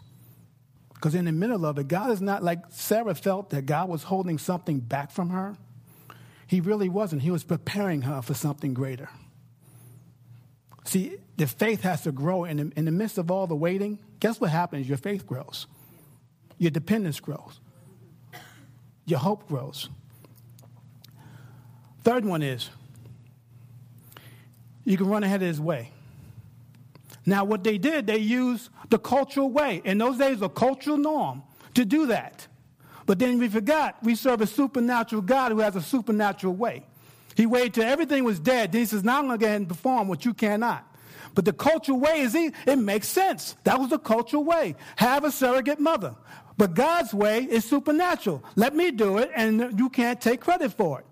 Because 1.04 1.14
in 1.14 1.26
the 1.26 1.32
middle 1.32 1.66
of 1.66 1.78
it, 1.78 1.86
God 1.86 2.12
is 2.12 2.22
not 2.22 2.42
like 2.42 2.60
Sarah 2.70 3.14
felt 3.14 3.50
that 3.50 3.66
God 3.66 3.90
was 3.90 4.04
holding 4.04 4.38
something 4.38 4.80
back 4.80 5.10
from 5.10 5.28
her. 5.28 5.54
He 6.46 6.62
really 6.62 6.88
wasn't. 6.88 7.20
He 7.20 7.30
was 7.30 7.44
preparing 7.44 8.00
her 8.02 8.22
for 8.22 8.32
something 8.32 8.72
greater. 8.72 9.10
See, 10.86 11.18
the 11.36 11.46
faith 11.46 11.82
has 11.82 12.00
to 12.04 12.12
grow 12.12 12.44
in 12.44 12.56
the, 12.56 12.72
in 12.74 12.86
the 12.86 12.90
midst 12.90 13.18
of 13.18 13.30
all 13.30 13.46
the 13.46 13.54
waiting. 13.54 13.98
Guess 14.18 14.40
what 14.40 14.48
happens? 14.48 14.88
Your 14.88 14.96
faith 14.96 15.26
grows, 15.26 15.66
your 16.56 16.70
dependence 16.70 17.20
grows, 17.20 17.60
your 19.04 19.18
hope 19.18 19.46
grows. 19.46 19.90
Third 22.02 22.24
one 22.24 22.40
is 22.40 22.70
you 24.86 24.96
can 24.96 25.06
run 25.06 25.22
ahead 25.22 25.42
of 25.42 25.48
his 25.48 25.60
way. 25.60 25.90
Now, 27.26 27.44
what 27.44 27.64
they 27.64 27.78
did, 27.78 28.06
they 28.06 28.18
used 28.18 28.70
the 28.90 28.98
cultural 28.98 29.50
way. 29.50 29.80
In 29.84 29.98
those 29.98 30.18
days, 30.18 30.42
a 30.42 30.48
cultural 30.48 30.98
norm 30.98 31.42
to 31.74 31.84
do 31.84 32.06
that. 32.06 32.46
But 33.06 33.18
then 33.18 33.38
we 33.38 33.48
forgot 33.48 34.02
we 34.02 34.14
serve 34.14 34.40
a 34.40 34.46
supernatural 34.46 35.22
God 35.22 35.52
who 35.52 35.60
has 35.60 35.76
a 35.76 35.82
supernatural 35.82 36.54
way. 36.54 36.84
He 37.36 37.46
waited 37.46 37.74
till 37.74 37.84
everything 37.84 38.24
was 38.24 38.38
dead. 38.38 38.72
Then 38.72 38.80
he 38.82 38.86
says, 38.86 39.04
Now 39.04 39.18
I'm 39.18 39.26
going 39.26 39.38
to 39.38 39.42
go 39.42 39.46
ahead 39.46 39.60
and 39.60 39.68
perform 39.68 40.08
what 40.08 40.24
you 40.24 40.34
cannot. 40.34 40.86
But 41.34 41.44
the 41.44 41.52
cultural 41.52 41.98
way 41.98 42.20
is, 42.20 42.34
it 42.34 42.78
makes 42.78 43.08
sense. 43.08 43.56
That 43.64 43.80
was 43.80 43.90
the 43.90 43.98
cultural 43.98 44.44
way. 44.44 44.76
Have 44.96 45.24
a 45.24 45.32
surrogate 45.32 45.80
mother. 45.80 46.14
But 46.56 46.74
God's 46.74 47.12
way 47.12 47.42
is 47.42 47.64
supernatural. 47.64 48.44
Let 48.54 48.76
me 48.76 48.92
do 48.92 49.18
it, 49.18 49.30
and 49.34 49.76
you 49.76 49.90
can't 49.90 50.20
take 50.20 50.40
credit 50.40 50.72
for 50.72 51.00
it. 51.00 51.06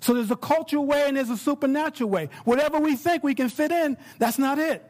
So 0.00 0.14
there's 0.14 0.30
a 0.30 0.36
cultural 0.36 0.86
way 0.86 1.08
and 1.08 1.16
there's 1.16 1.30
a 1.30 1.36
supernatural 1.36 2.10
way. 2.10 2.28
Whatever 2.44 2.78
we 2.78 2.96
think 2.96 3.22
we 3.22 3.34
can 3.34 3.48
fit 3.48 3.72
in, 3.72 3.96
that's 4.18 4.38
not 4.38 4.58
it. 4.58 4.84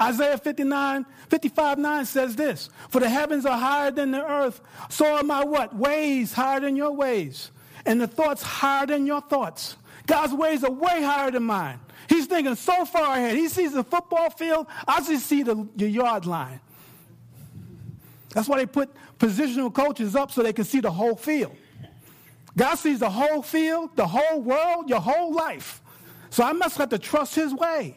Isaiah 0.00 0.38
59, 0.38 1.04
55, 1.28 1.78
9 1.78 2.04
says 2.06 2.36
this 2.36 2.70
For 2.88 3.00
the 3.00 3.08
heavens 3.08 3.44
are 3.46 3.58
higher 3.58 3.90
than 3.90 4.10
the 4.10 4.24
earth, 4.24 4.60
so 4.88 5.16
are 5.16 5.22
my 5.22 5.44
what? 5.44 5.74
Ways 5.76 6.32
higher 6.32 6.60
than 6.60 6.76
your 6.76 6.92
ways, 6.92 7.50
and 7.84 8.00
the 8.00 8.06
thoughts 8.06 8.42
higher 8.42 8.86
than 8.86 9.06
your 9.06 9.20
thoughts. 9.20 9.76
God's 10.06 10.32
ways 10.32 10.64
are 10.64 10.70
way 10.70 11.02
higher 11.02 11.30
than 11.30 11.44
mine. 11.44 11.78
He's 12.08 12.26
thinking 12.26 12.54
so 12.56 12.84
far 12.84 13.16
ahead. 13.16 13.36
He 13.36 13.48
sees 13.48 13.72
the 13.72 13.84
football 13.84 14.30
field, 14.30 14.66
I 14.88 15.00
just 15.02 15.26
see 15.26 15.42
the, 15.42 15.68
the 15.76 15.88
yard 15.88 16.26
line. 16.26 16.60
That's 18.30 18.48
why 18.48 18.58
they 18.58 18.66
put 18.66 18.90
positional 19.18 19.72
coaches 19.72 20.16
up 20.16 20.32
so 20.32 20.42
they 20.42 20.52
can 20.52 20.64
see 20.64 20.80
the 20.80 20.90
whole 20.90 21.16
field. 21.16 21.54
God 22.56 22.74
sees 22.76 23.00
the 23.00 23.10
whole 23.10 23.42
field, 23.42 23.96
the 23.96 24.06
whole 24.06 24.40
world, 24.40 24.88
your 24.88 25.00
whole 25.00 25.32
life. 25.32 25.80
So 26.30 26.44
I 26.44 26.52
must 26.52 26.76
have 26.78 26.90
to 26.90 26.98
trust 26.98 27.34
his 27.34 27.54
way. 27.54 27.96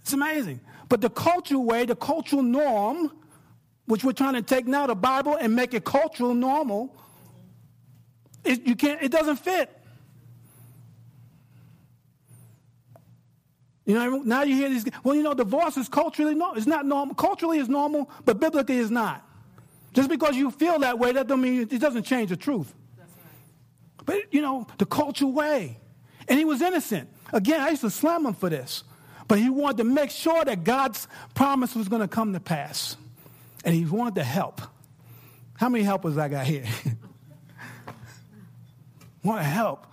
It's 0.00 0.12
amazing. 0.12 0.60
But 0.88 1.00
the 1.00 1.10
cultural 1.10 1.64
way, 1.64 1.86
the 1.86 1.96
cultural 1.96 2.42
norm, 2.42 3.10
which 3.86 4.04
we're 4.04 4.12
trying 4.12 4.34
to 4.34 4.42
take 4.42 4.66
now 4.66 4.86
the 4.86 4.94
Bible 4.94 5.36
and 5.36 5.54
make 5.54 5.74
it 5.74 5.84
cultural 5.84 6.34
normal, 6.34 6.94
it, 8.44 8.66
you 8.66 8.76
can't, 8.76 9.02
it 9.02 9.10
doesn't 9.10 9.36
fit. 9.36 9.70
You 13.86 13.94
know, 13.94 14.18
now 14.18 14.42
you 14.42 14.54
hear 14.54 14.68
these. 14.70 14.86
Well, 15.02 15.14
you 15.14 15.22
know, 15.22 15.34
divorce 15.34 15.76
is 15.76 15.88
culturally 15.88 16.34
no, 16.34 16.54
it's 16.54 16.66
not 16.66 16.86
normal. 16.86 17.14
Culturally 17.14 17.58
is 17.58 17.68
normal, 17.68 18.10
but 18.24 18.40
biblically 18.40 18.78
is 18.78 18.90
not. 18.90 19.26
Just 19.92 20.08
because 20.08 20.36
you 20.36 20.50
feel 20.50 20.78
that 20.80 20.98
way, 20.98 21.12
that 21.12 21.26
doesn't 21.26 21.42
mean 21.42 21.60
it 21.62 21.80
doesn't 21.80 22.04
change 22.04 22.30
the 22.30 22.36
truth. 22.36 22.74
But 24.04 24.32
you 24.32 24.42
know, 24.42 24.66
the 24.78 24.86
cultural 24.86 25.32
way, 25.32 25.78
and 26.28 26.38
he 26.38 26.44
was 26.44 26.60
innocent. 26.60 27.08
Again, 27.32 27.60
I 27.60 27.70
used 27.70 27.82
to 27.82 27.90
slam 27.90 28.26
him 28.26 28.34
for 28.34 28.48
this, 28.48 28.84
but 29.28 29.38
he 29.38 29.50
wanted 29.50 29.78
to 29.78 29.84
make 29.84 30.10
sure 30.10 30.44
that 30.44 30.64
God's 30.64 31.08
promise 31.34 31.74
was 31.74 31.88
going 31.88 32.02
to 32.02 32.08
come 32.08 32.32
to 32.32 32.40
pass, 32.40 32.96
and 33.64 33.74
he 33.74 33.84
wanted 33.84 34.16
to 34.16 34.24
help. 34.24 34.60
How 35.54 35.68
many 35.68 35.84
helpers 35.84 36.18
I 36.18 36.28
got 36.28 36.46
here? 36.46 36.64
want 39.24 39.40
to 39.40 39.44
help. 39.44 39.86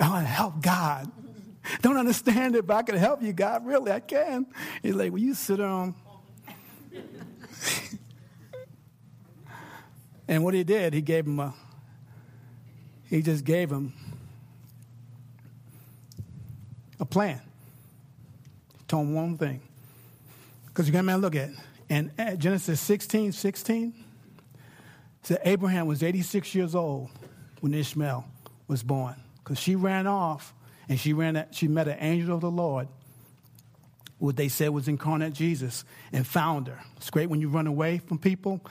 I 0.00 0.08
want 0.08 0.24
to 0.24 0.30
help 0.30 0.60
God. 0.60 1.10
Don't 1.82 1.96
understand 1.96 2.56
it, 2.56 2.66
but 2.66 2.76
I 2.76 2.82
can 2.82 2.96
help 2.96 3.22
you, 3.22 3.32
God. 3.32 3.64
Really, 3.66 3.92
I 3.92 4.00
can. 4.00 4.46
He's 4.82 4.94
like, 4.94 5.12
Will 5.12 5.20
you 5.20 5.34
sit 5.34 5.56
down? 5.56 5.94
and 10.28 10.42
what 10.42 10.54
he 10.54 10.64
did, 10.64 10.94
he 10.94 11.02
gave 11.02 11.26
him 11.26 11.38
a, 11.40 11.54
he 13.08 13.22
just 13.22 13.44
gave 13.44 13.70
him 13.70 13.92
a 17.00 17.04
plan. 17.04 17.40
Told 18.86 19.06
him 19.06 19.14
one 19.14 19.38
thing. 19.38 19.60
Because 20.66 20.86
you 20.86 20.92
got 20.92 21.00
to 21.00 21.04
man 21.04 21.20
look 21.20 21.34
at, 21.34 21.50
and 21.90 22.12
Genesis 22.38 22.80
16, 22.80 23.32
16, 23.32 23.94
said 25.22 25.40
Abraham 25.44 25.86
was 25.86 26.02
86 26.02 26.54
years 26.54 26.74
old 26.74 27.10
when 27.60 27.74
Ishmael 27.74 28.24
was 28.66 28.82
born. 28.82 29.16
Because 29.38 29.58
she 29.58 29.74
ran 29.74 30.06
off 30.06 30.54
and 30.88 30.98
she 31.00 31.12
ran. 31.12 31.46
She 31.50 31.68
met 31.68 31.88
an 31.88 31.96
angel 32.00 32.34
of 32.34 32.40
the 32.40 32.50
Lord, 32.50 32.88
what 34.18 34.36
they 34.36 34.48
said 34.48 34.70
was 34.70 34.88
incarnate 34.88 35.32
Jesus, 35.32 35.84
and 36.12 36.26
found 36.26 36.68
her. 36.68 36.78
It's 36.96 37.10
great 37.10 37.30
when 37.30 37.40
you 37.40 37.48
run 37.48 37.66
away 37.66 37.98
from 37.98 38.18
people. 38.18 38.64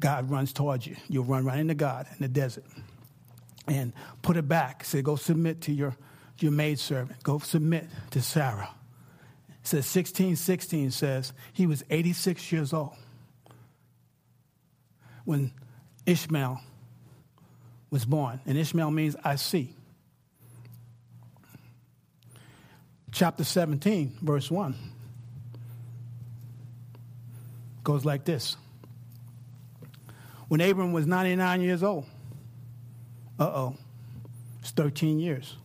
God 0.00 0.30
runs 0.30 0.52
towards 0.52 0.86
you. 0.86 0.96
You'll 1.08 1.24
run 1.24 1.44
right 1.44 1.58
into 1.58 1.74
God 1.74 2.06
in 2.10 2.18
the 2.20 2.28
desert, 2.28 2.64
and 3.66 3.92
put 4.22 4.36
it 4.36 4.48
back. 4.48 4.84
Say, 4.84 5.02
go 5.02 5.16
submit 5.16 5.62
to 5.62 5.72
your 5.72 5.96
your 6.38 6.52
maidservant. 6.52 7.22
Go 7.22 7.38
submit 7.38 7.86
to 8.10 8.20
Sarah. 8.20 8.70
It 9.48 9.66
says 9.68 9.84
1616 9.84 10.90
says 10.90 11.32
he 11.52 11.66
was 11.66 11.84
86 11.88 12.52
years 12.52 12.72
old 12.72 12.94
when 15.24 15.52
Ishmael 16.06 16.60
was 17.90 18.04
born. 18.04 18.40
And 18.46 18.58
Ishmael 18.58 18.90
means 18.90 19.16
I 19.24 19.36
see. 19.36 19.74
chapter 23.14 23.44
17, 23.44 24.18
verse 24.20 24.50
1 24.50 24.74
goes 27.84 28.04
like 28.04 28.24
this 28.24 28.56
When 30.48 30.60
Abram 30.60 30.92
was 30.92 31.06
99 31.06 31.60
years 31.62 31.82
old, 31.82 32.04
uh 33.38 33.44
oh, 33.44 33.76
it's 34.60 34.70
13 34.70 35.18
years. 35.18 35.56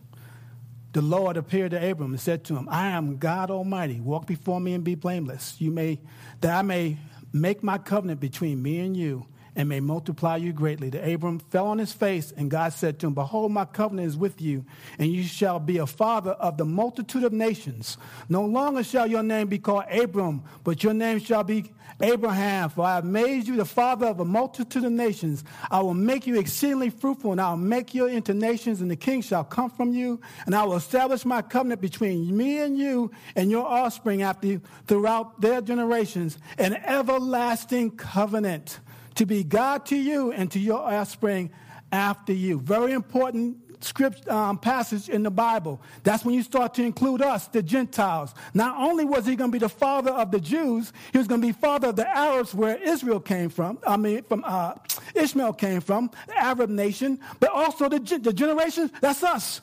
The 0.92 1.02
Lord 1.02 1.36
appeared 1.36 1.70
to 1.70 1.90
Abram 1.90 2.10
and 2.10 2.20
said 2.20 2.44
to 2.44 2.56
him, 2.56 2.68
I 2.68 2.88
am 2.88 3.18
God 3.18 3.50
Almighty. 3.50 4.00
Walk 4.00 4.26
before 4.26 4.60
me 4.60 4.74
and 4.74 4.82
be 4.82 4.96
blameless. 4.96 5.54
You 5.60 5.70
may, 5.70 6.00
that 6.40 6.52
I 6.56 6.62
may 6.62 6.96
make 7.32 7.62
my 7.62 7.78
covenant 7.78 8.18
between 8.18 8.60
me 8.60 8.80
and 8.80 8.96
you 8.96 9.26
and 9.56 9.68
may 9.68 9.80
multiply 9.80 10.36
you 10.36 10.52
greatly. 10.52 10.90
The 10.90 11.14
Abram 11.14 11.38
fell 11.38 11.66
on 11.66 11.78
his 11.78 11.92
face, 11.92 12.32
and 12.36 12.50
God 12.50 12.72
said 12.72 12.98
to 13.00 13.06
him, 13.06 13.14
Behold, 13.14 13.52
my 13.52 13.64
covenant 13.64 14.08
is 14.08 14.16
with 14.16 14.40
you, 14.40 14.64
and 14.98 15.12
you 15.12 15.22
shall 15.22 15.58
be 15.58 15.78
a 15.78 15.86
father 15.86 16.32
of 16.32 16.56
the 16.56 16.64
multitude 16.64 17.24
of 17.24 17.32
nations. 17.32 17.98
No 18.28 18.44
longer 18.44 18.84
shall 18.84 19.06
your 19.06 19.22
name 19.22 19.48
be 19.48 19.58
called 19.58 19.84
Abram, 19.90 20.42
but 20.64 20.82
your 20.82 20.94
name 20.94 21.18
shall 21.18 21.44
be 21.44 21.72
Abraham, 22.00 22.70
for 22.70 22.84
I 22.84 22.94
have 22.94 23.04
made 23.04 23.46
you 23.46 23.56
the 23.56 23.64
father 23.64 24.06
of 24.06 24.20
a 24.20 24.24
multitude 24.24 24.84
of 24.84 24.92
nations. 24.92 25.44
I 25.70 25.80
will 25.80 25.94
make 25.94 26.26
you 26.26 26.38
exceedingly 26.38 26.90
fruitful, 26.90 27.32
and 27.32 27.40
I 27.40 27.50
will 27.50 27.56
make 27.58 27.94
you 27.94 28.06
into 28.06 28.32
nations, 28.32 28.80
and 28.80 28.90
the 28.90 28.96
king 28.96 29.20
shall 29.22 29.44
come 29.44 29.70
from 29.70 29.92
you, 29.92 30.20
and 30.46 30.54
I 30.54 30.64
will 30.64 30.76
establish 30.76 31.24
my 31.24 31.42
covenant 31.42 31.80
between 31.80 32.36
me 32.36 32.58
and 32.58 32.78
you 32.78 33.10
and 33.36 33.50
your 33.50 33.66
offspring 33.66 34.22
after 34.22 34.46
you 34.46 34.62
throughout 34.86 35.40
their 35.40 35.60
generations, 35.60 36.38
an 36.58 36.74
everlasting 36.74 37.90
covenant 37.92 38.80
to 39.16 39.26
be 39.26 39.44
God 39.44 39.86
to 39.86 39.96
you 39.96 40.32
and 40.32 40.50
to 40.52 40.58
your 40.58 40.80
offspring 40.80 41.50
after 41.92 42.32
you. 42.32 42.60
Very 42.60 42.92
important 42.92 43.56
script 43.82 44.28
um, 44.28 44.58
passage 44.58 45.08
in 45.08 45.22
the 45.22 45.30
Bible. 45.30 45.80
That's 46.02 46.24
when 46.24 46.34
you 46.34 46.42
start 46.42 46.74
to 46.74 46.82
include 46.82 47.22
us, 47.22 47.46
the 47.48 47.62
Gentiles. 47.62 48.34
Not 48.54 48.76
only 48.78 49.04
was 49.04 49.26
he 49.26 49.36
going 49.36 49.50
to 49.50 49.52
be 49.52 49.58
the 49.58 49.68
father 49.68 50.10
of 50.10 50.30
the 50.30 50.40
Jews, 50.40 50.92
he 51.12 51.18
was 51.18 51.26
going 51.26 51.40
to 51.40 51.46
be 51.46 51.52
father 51.52 51.88
of 51.88 51.96
the 51.96 52.08
Arabs, 52.08 52.54
where 52.54 52.76
Israel 52.76 53.20
came 53.20 53.48
from. 53.48 53.78
I 53.86 53.96
mean, 53.96 54.22
from 54.24 54.44
uh, 54.46 54.74
Ishmael 55.14 55.54
came 55.54 55.80
from, 55.80 56.10
the 56.26 56.36
Arab 56.36 56.70
nation, 56.70 57.20
but 57.38 57.50
also 57.50 57.88
the, 57.88 57.98
the 57.98 58.32
generations. 58.32 58.90
That's 59.00 59.22
us. 59.22 59.60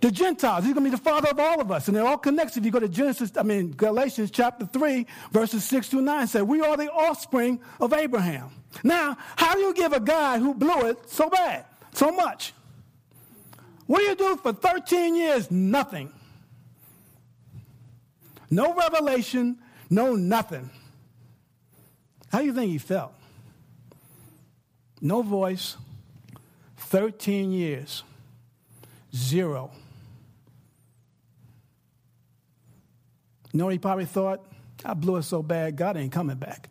The 0.00 0.12
Gentiles, 0.12 0.64
he's 0.64 0.74
going 0.74 0.84
to 0.84 0.90
be 0.90 0.96
the 0.96 1.02
father 1.02 1.28
of 1.28 1.40
all 1.40 1.60
of 1.60 1.72
us. 1.72 1.88
And 1.88 1.96
they're 1.96 2.06
all 2.06 2.18
connected. 2.18 2.58
If 2.58 2.64
you 2.64 2.70
go 2.70 2.78
to 2.78 2.88
Genesis, 2.88 3.32
I 3.36 3.42
mean, 3.42 3.72
Galatians 3.72 4.30
chapter 4.30 4.64
3, 4.64 5.06
verses 5.32 5.64
6 5.64 5.88
through 5.88 6.02
9 6.02 6.26
say, 6.28 6.40
We 6.40 6.60
are 6.60 6.76
the 6.76 6.90
offspring 6.92 7.60
of 7.80 7.92
Abraham. 7.92 8.48
Now, 8.82 9.16
how 9.36 9.54
do 9.54 9.60
you 9.60 9.74
give 9.74 9.92
a 9.92 10.00
guy 10.00 10.38
who 10.38 10.54
blew 10.54 10.88
it 10.88 11.10
so 11.10 11.28
bad, 11.28 11.64
so 11.92 12.12
much? 12.12 12.52
What 13.86 14.00
do 14.00 14.04
you 14.04 14.14
do 14.14 14.36
for 14.36 14.52
13 14.52 15.14
years? 15.14 15.50
Nothing. 15.50 16.12
No 18.50 18.74
revelation, 18.74 19.58
no 19.90 20.14
nothing. 20.14 20.70
How 22.30 22.40
do 22.40 22.44
you 22.44 22.52
think 22.52 22.70
he 22.70 22.78
felt? 22.78 23.12
No 25.00 25.22
voice, 25.22 25.76
13 26.76 27.52
years, 27.52 28.02
zero. 29.14 29.70
You 33.52 33.58
know 33.58 33.64
what 33.64 33.72
he 33.72 33.78
probably 33.78 34.04
thought? 34.04 34.44
I 34.84 34.94
blew 34.94 35.16
it 35.16 35.22
so 35.22 35.42
bad, 35.42 35.76
God 35.76 35.96
ain't 35.96 36.12
coming 36.12 36.36
back. 36.36 36.68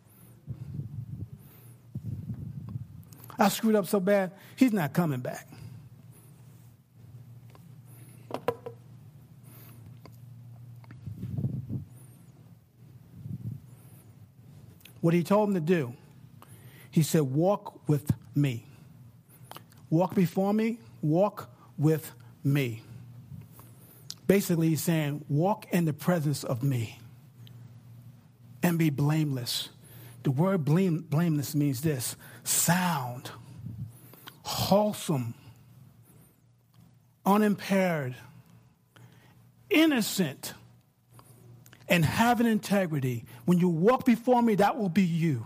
I 3.38 3.48
screwed 3.48 3.76
up 3.76 3.86
so 3.86 4.00
bad, 4.00 4.32
he's 4.56 4.72
not 4.72 4.92
coming 4.92 5.20
back. 5.20 5.46
What 15.00 15.14
he 15.14 15.22
told 15.22 15.50
him 15.50 15.54
to 15.54 15.60
do, 15.60 15.94
he 16.90 17.02
said, 17.02 17.22
Walk 17.22 17.88
with 17.88 18.10
me. 18.34 18.64
Walk 19.90 20.14
before 20.14 20.52
me, 20.52 20.80
walk 21.00 21.48
with 21.78 22.12
me. 22.42 22.82
Basically, 24.26 24.70
he's 24.70 24.82
saying, 24.82 25.24
Walk 25.28 25.66
in 25.70 25.84
the 25.84 25.92
presence 25.92 26.42
of 26.42 26.62
me 26.62 26.98
and 28.62 28.78
be 28.78 28.90
blameless. 28.90 29.68
The 30.24 30.32
word 30.32 30.64
blame, 30.64 31.06
blameless 31.08 31.54
means 31.54 31.80
this 31.80 32.16
sound, 32.48 33.30
wholesome, 34.42 35.34
unimpaired, 37.26 38.16
innocent, 39.70 40.54
and 41.88 42.04
having 42.04 42.46
integrity. 42.46 43.24
When 43.44 43.58
you 43.58 43.68
walk 43.68 44.04
before 44.04 44.42
me, 44.42 44.54
that 44.56 44.76
will 44.78 44.88
be 44.88 45.02
you. 45.02 45.44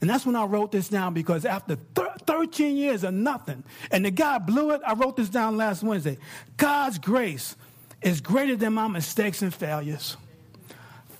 And 0.00 0.10
that's 0.10 0.26
when 0.26 0.36
I 0.36 0.44
wrote 0.44 0.72
this 0.72 0.88
down 0.88 1.14
because 1.14 1.44
after 1.46 1.76
thir- 1.76 2.14
13 2.26 2.76
years 2.76 3.04
of 3.04 3.14
nothing, 3.14 3.64
and 3.90 4.04
the 4.04 4.10
guy 4.10 4.38
blew 4.38 4.72
it, 4.72 4.82
I 4.86 4.94
wrote 4.94 5.16
this 5.16 5.28
down 5.30 5.56
last 5.56 5.82
Wednesday. 5.82 6.18
God's 6.56 6.98
grace 6.98 7.56
is 8.02 8.20
greater 8.20 8.56
than 8.56 8.74
my 8.74 8.88
mistakes 8.88 9.40
and 9.40 9.54
failures. 9.54 10.16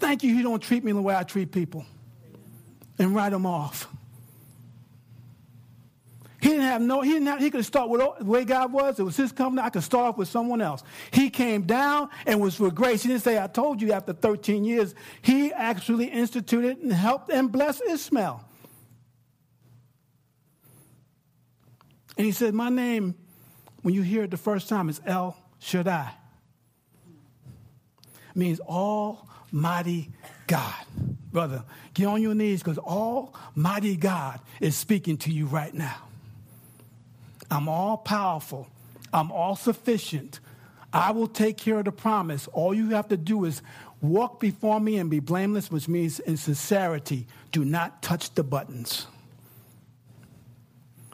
Thank 0.01 0.23
you, 0.23 0.35
He 0.35 0.43
don't 0.43 0.63
treat 0.63 0.85
me 0.85 0.93
the 0.93 1.01
way 1.01 1.17
I 1.17 1.23
treat 1.23 1.51
people 1.51 1.87
and 2.99 3.15
write 3.15 3.31
them 3.31 3.47
off. 3.47 3.89
He 6.45 6.51
didn't 6.51 6.65
have 6.65 6.83
no, 6.83 7.01
he 7.01 7.13
didn't 7.13 7.29
have, 7.29 7.41
he 7.41 7.51
could 7.51 7.65
start 7.65 7.89
with 7.89 8.03
the 8.03 8.25
way 8.25 8.45
God 8.45 8.71
was. 8.71 9.01
It 9.01 9.03
was 9.03 9.17
his 9.17 9.33
company. 9.33 9.63
I 9.63 9.71
could 9.71 9.83
start 9.83 10.09
off 10.11 10.19
with 10.19 10.29
someone 10.29 10.61
else. 10.61 10.83
He 11.11 11.31
came 11.31 11.63
down 11.63 12.11
and 12.27 12.39
was 12.39 12.61
with 12.61 12.75
grace. 12.75 13.03
He 13.03 13.09
didn't 13.09 13.23
say, 13.23 13.43
I 13.43 13.47
told 13.47 13.81
you 13.81 13.93
after 13.93 14.13
13 14.13 14.63
years. 14.63 14.95
He 15.23 15.55
actually 15.55 16.05
instituted 16.05 16.81
and 16.81 16.93
helped 16.93 17.31
and 17.31 17.51
blessed 17.51 17.81
Ishmael. 17.89 18.45
And 22.19 22.27
he 22.27 22.33
said, 22.33 22.53
My 22.53 22.69
name, 22.69 23.15
when 23.81 23.95
you 23.95 24.03
hear 24.03 24.25
it 24.25 24.31
the 24.31 24.37
first 24.37 24.69
time, 24.69 24.91
is 24.91 25.01
El 25.07 25.37
Shaddai. 25.61 26.11
Means 28.35 28.61
Almighty 28.61 30.11
God. 30.47 30.85
Brother, 31.35 31.65
get 31.95 32.07
on 32.07 32.23
your 32.23 32.33
knees 32.37 32.63
because 32.63 32.79
Almighty 32.79 33.97
God 33.97 34.39
is 34.61 34.77
speaking 34.77 35.17
to 35.19 35.33
you 35.33 35.47
right 35.47 35.75
now. 35.75 35.97
I'm 37.51 37.69
all 37.69 37.97
powerful. 37.97 38.69
I'm 39.13 39.33
all 39.33 39.57
sufficient. 39.57 40.39
I 40.93 41.11
will 41.11 41.27
take 41.27 41.57
care 41.57 41.81
of 41.81 41.87
the 41.87 41.93
promise. 41.93 42.47
All 42.53 42.73
you 42.73 42.91
have 42.91 43.09
to 43.09 43.17
do 43.17 43.47
is 43.47 43.63
walk 44.01 44.39
before 44.39 44.79
me 44.79 44.97
and 44.99 45.11
be 45.11 45.19
blameless, 45.19 45.73
which 45.73 45.89
means 45.89 46.21
in 46.21 46.37
sincerity, 46.37 47.27
do 47.51 47.65
not 47.65 48.01
touch 48.01 48.33
the 48.37 48.45
buttons. 48.45 49.09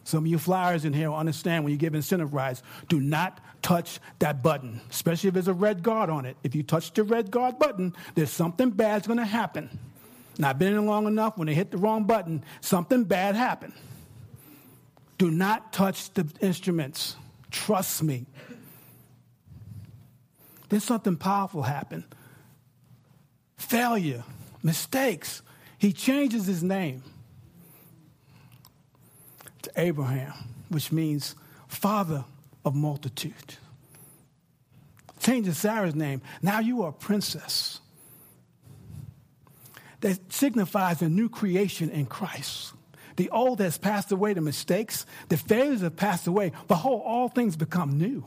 Some 0.04 0.24
of 0.24 0.26
you 0.26 0.38
flyers 0.38 0.84
in 0.84 0.92
here 0.92 1.10
understand 1.10 1.64
when 1.64 1.70
you 1.72 1.78
give 1.78 1.94
incentive 1.94 2.34
rides, 2.34 2.62
do 2.90 3.00
not 3.00 3.40
touch 3.62 4.00
that 4.18 4.42
button, 4.42 4.82
especially 4.90 5.28
if 5.28 5.34
there's 5.34 5.48
a 5.48 5.54
red 5.54 5.82
guard 5.82 6.10
on 6.10 6.26
it. 6.26 6.36
If 6.42 6.54
you 6.54 6.62
touch 6.62 6.92
the 6.92 7.04
red 7.04 7.30
guard 7.30 7.58
button, 7.58 7.94
there's 8.14 8.30
something 8.30 8.68
bad's 8.68 9.06
going 9.06 9.18
to 9.18 9.24
happen. 9.24 9.78
I've 10.42 10.58
been 10.58 10.74
in 10.74 10.86
long 10.86 11.06
enough, 11.06 11.36
when 11.36 11.46
they 11.46 11.54
hit 11.54 11.70
the 11.70 11.76
wrong 11.76 12.04
button, 12.04 12.44
something 12.60 13.04
bad 13.04 13.34
happened. 13.34 13.74
Do 15.18 15.30
not 15.30 15.72
touch 15.72 16.12
the 16.14 16.26
instruments. 16.40 17.16
Trust 17.50 18.02
me. 18.02 18.26
Then 20.70 20.80
something 20.80 21.16
powerful 21.16 21.62
happened. 21.62 22.04
Failure, 23.58 24.24
mistakes. 24.62 25.42
He 25.78 25.92
changes 25.92 26.46
his 26.46 26.62
name 26.62 27.02
to 29.62 29.70
Abraham, 29.76 30.32
which 30.68 30.90
means 30.90 31.34
father 31.68 32.24
of 32.64 32.74
multitude. 32.74 33.34
Changes 35.18 35.58
Sarah's 35.58 35.94
name. 35.94 36.22
Now 36.40 36.60
you 36.60 36.82
are 36.82 36.90
a 36.90 36.92
princess 36.92 37.80
that 40.00 40.32
signifies 40.32 41.02
a 41.02 41.08
new 41.08 41.28
creation 41.28 41.90
in 41.90 42.06
Christ. 42.06 42.72
The 43.16 43.28
old 43.30 43.60
has 43.60 43.76
passed 43.76 44.12
away, 44.12 44.32
the 44.32 44.40
mistakes, 44.40 45.04
the 45.28 45.36
failures 45.36 45.82
have 45.82 45.96
passed 45.96 46.26
away. 46.26 46.52
Behold, 46.68 47.02
all 47.04 47.28
things 47.28 47.56
become 47.56 47.98
new. 47.98 48.24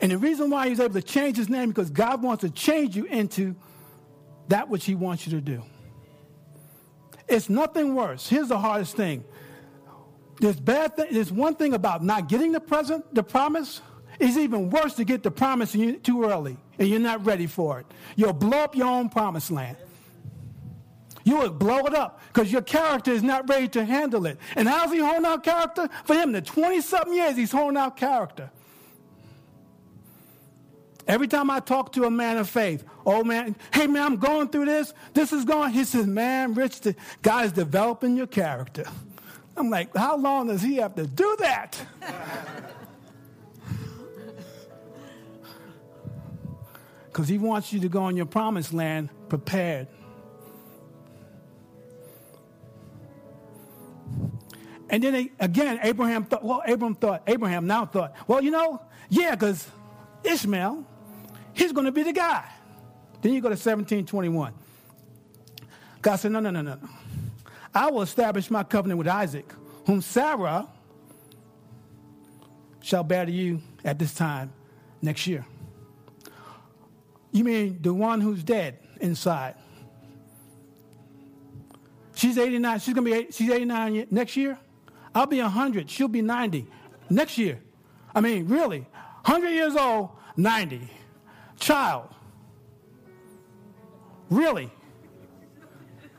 And 0.00 0.10
the 0.10 0.18
reason 0.18 0.50
why 0.50 0.68
he's 0.68 0.80
able 0.80 0.94
to 0.94 1.02
change 1.02 1.36
his 1.36 1.48
name 1.48 1.68
because 1.68 1.90
God 1.90 2.22
wants 2.22 2.42
to 2.42 2.50
change 2.50 2.96
you 2.96 3.04
into 3.04 3.54
that 4.48 4.68
which 4.68 4.84
he 4.84 4.94
wants 4.94 5.26
you 5.26 5.32
to 5.32 5.40
do. 5.40 5.62
It's 7.28 7.48
nothing 7.48 7.94
worse. 7.94 8.28
Here's 8.28 8.48
the 8.48 8.58
hardest 8.58 8.96
thing. 8.96 9.24
There's 10.40 10.58
bad 10.58 10.92
there's 10.96 11.32
one 11.32 11.54
thing 11.54 11.74
about 11.74 12.04
not 12.04 12.28
getting 12.28 12.52
the 12.52 12.60
present, 12.60 13.14
the 13.14 13.22
promise. 13.22 13.80
It's 14.18 14.36
even 14.36 14.70
worse 14.70 14.94
to 14.94 15.04
get 15.04 15.22
the 15.22 15.30
promise 15.30 15.72
too 15.72 16.24
early 16.24 16.58
and 16.78 16.88
you're 16.88 17.00
not 17.00 17.24
ready 17.24 17.46
for 17.46 17.80
it. 17.80 17.86
You'll 18.16 18.32
blow 18.32 18.58
up 18.58 18.76
your 18.76 18.86
own 18.86 19.08
promised 19.08 19.50
land. 19.50 19.76
You 21.24 21.38
will 21.38 21.50
blow 21.50 21.78
it 21.86 21.94
up 21.94 22.20
because 22.28 22.52
your 22.52 22.62
character 22.62 23.10
is 23.10 23.22
not 23.22 23.48
ready 23.48 23.66
to 23.68 23.84
handle 23.84 24.26
it. 24.26 24.38
And 24.56 24.68
how's 24.68 24.92
he 24.92 24.98
holding 24.98 25.24
out 25.24 25.42
character? 25.42 25.88
For 26.04 26.14
him, 26.14 26.32
the 26.32 26.42
20 26.42 26.82
something 26.82 27.14
years, 27.14 27.36
he's 27.36 27.50
holding 27.50 27.78
out 27.78 27.96
character. 27.96 28.50
Every 31.06 31.28
time 31.28 31.50
I 31.50 31.60
talk 31.60 31.92
to 31.92 32.04
a 32.04 32.10
man 32.10 32.38
of 32.38 32.48
faith, 32.48 32.84
oh 33.04 33.24
man, 33.24 33.56
hey 33.72 33.86
man, 33.86 34.02
I'm 34.02 34.16
going 34.16 34.48
through 34.48 34.66
this. 34.66 34.94
This 35.12 35.32
is 35.32 35.44
going. 35.44 35.72
He 35.72 35.84
says, 35.84 36.06
man, 36.06 36.54
Rich, 36.54 36.80
God 37.22 37.46
is 37.46 37.52
developing 37.52 38.16
your 38.16 38.26
character. 38.26 38.84
I'm 39.56 39.70
like, 39.70 39.94
how 39.94 40.16
long 40.16 40.48
does 40.48 40.62
he 40.62 40.76
have 40.76 40.94
to 40.96 41.06
do 41.06 41.36
that? 41.40 41.78
Because 47.14 47.28
he 47.28 47.38
wants 47.38 47.72
you 47.72 47.78
to 47.78 47.88
go 47.88 48.08
in 48.08 48.16
your 48.16 48.26
promised 48.26 48.74
land 48.74 49.08
prepared. 49.28 49.86
And 54.90 55.00
then 55.00 55.30
again, 55.38 55.78
Abraham 55.84 56.24
thought, 56.24 56.44
well, 56.44 56.60
Abraham 56.66 56.96
thought, 56.96 57.22
Abraham 57.28 57.68
now 57.68 57.86
thought, 57.86 58.16
well, 58.26 58.42
you 58.42 58.50
know, 58.50 58.82
yeah, 59.10 59.36
because 59.36 59.64
Ishmael, 60.24 60.84
he's 61.52 61.70
going 61.70 61.86
to 61.86 61.92
be 61.92 62.02
the 62.02 62.12
guy. 62.12 62.50
Then 63.22 63.32
you 63.32 63.40
go 63.40 63.48
to 63.48 63.52
1721. 63.52 64.52
God 66.02 66.16
said, 66.16 66.32
no, 66.32 66.40
no, 66.40 66.50
no, 66.50 66.62
no. 66.62 66.80
I 67.72 67.92
will 67.92 68.02
establish 68.02 68.50
my 68.50 68.64
covenant 68.64 68.98
with 68.98 69.06
Isaac, 69.06 69.52
whom 69.86 70.02
Sarah 70.02 70.66
shall 72.82 73.04
bear 73.04 73.24
to 73.24 73.30
you 73.30 73.62
at 73.84 74.00
this 74.00 74.14
time 74.14 74.52
next 75.00 75.28
year. 75.28 75.46
You 77.34 77.42
mean 77.42 77.80
the 77.82 77.92
one 77.92 78.20
who's 78.20 78.44
dead 78.44 78.78
inside? 79.00 79.56
She's 82.14 82.38
89. 82.38 82.78
She's 82.78 82.94
to 82.94 83.02
be 83.02 83.26
she's 83.32 83.50
89 83.50 84.06
next 84.12 84.36
year. 84.36 84.56
I'll 85.12 85.26
be 85.26 85.42
100. 85.42 85.90
She'll 85.90 86.06
be 86.06 86.22
90 86.22 86.68
next 87.10 87.36
year. 87.36 87.60
I 88.14 88.20
mean, 88.20 88.46
really. 88.46 88.86
100 89.24 89.48
years 89.48 89.74
old, 89.74 90.10
90. 90.36 90.88
Child. 91.58 92.14
Really? 94.30 94.70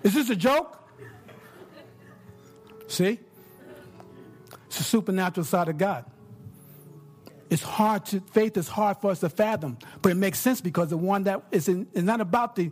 Is 0.04 0.13
this 0.13 0.30
a 0.30 0.36
joke? 0.36 0.78
See? 2.88 3.19
It's 4.65 4.78
the 4.80 4.84
supernatural 4.84 5.45
side 5.45 5.69
of 5.69 5.78
God. 5.78 6.04
It's 7.49 7.62
hard 7.62 8.05
to, 8.08 8.21
faith 8.31 8.58
is 8.58 8.67
hard 8.67 8.97
for 8.97 9.12
us 9.12 9.19
to 9.19 9.29
fathom, 9.29 9.77
but 10.01 10.12
it 10.12 10.15
makes 10.15 10.39
sense 10.39 10.62
because 10.62 10.89
the 10.89 10.97
one 10.97 11.23
that 11.23 11.43
is, 11.51 11.67
in, 11.67 11.88
is 11.93 12.03
not 12.03 12.19
about 12.19 12.55
the 12.55 12.71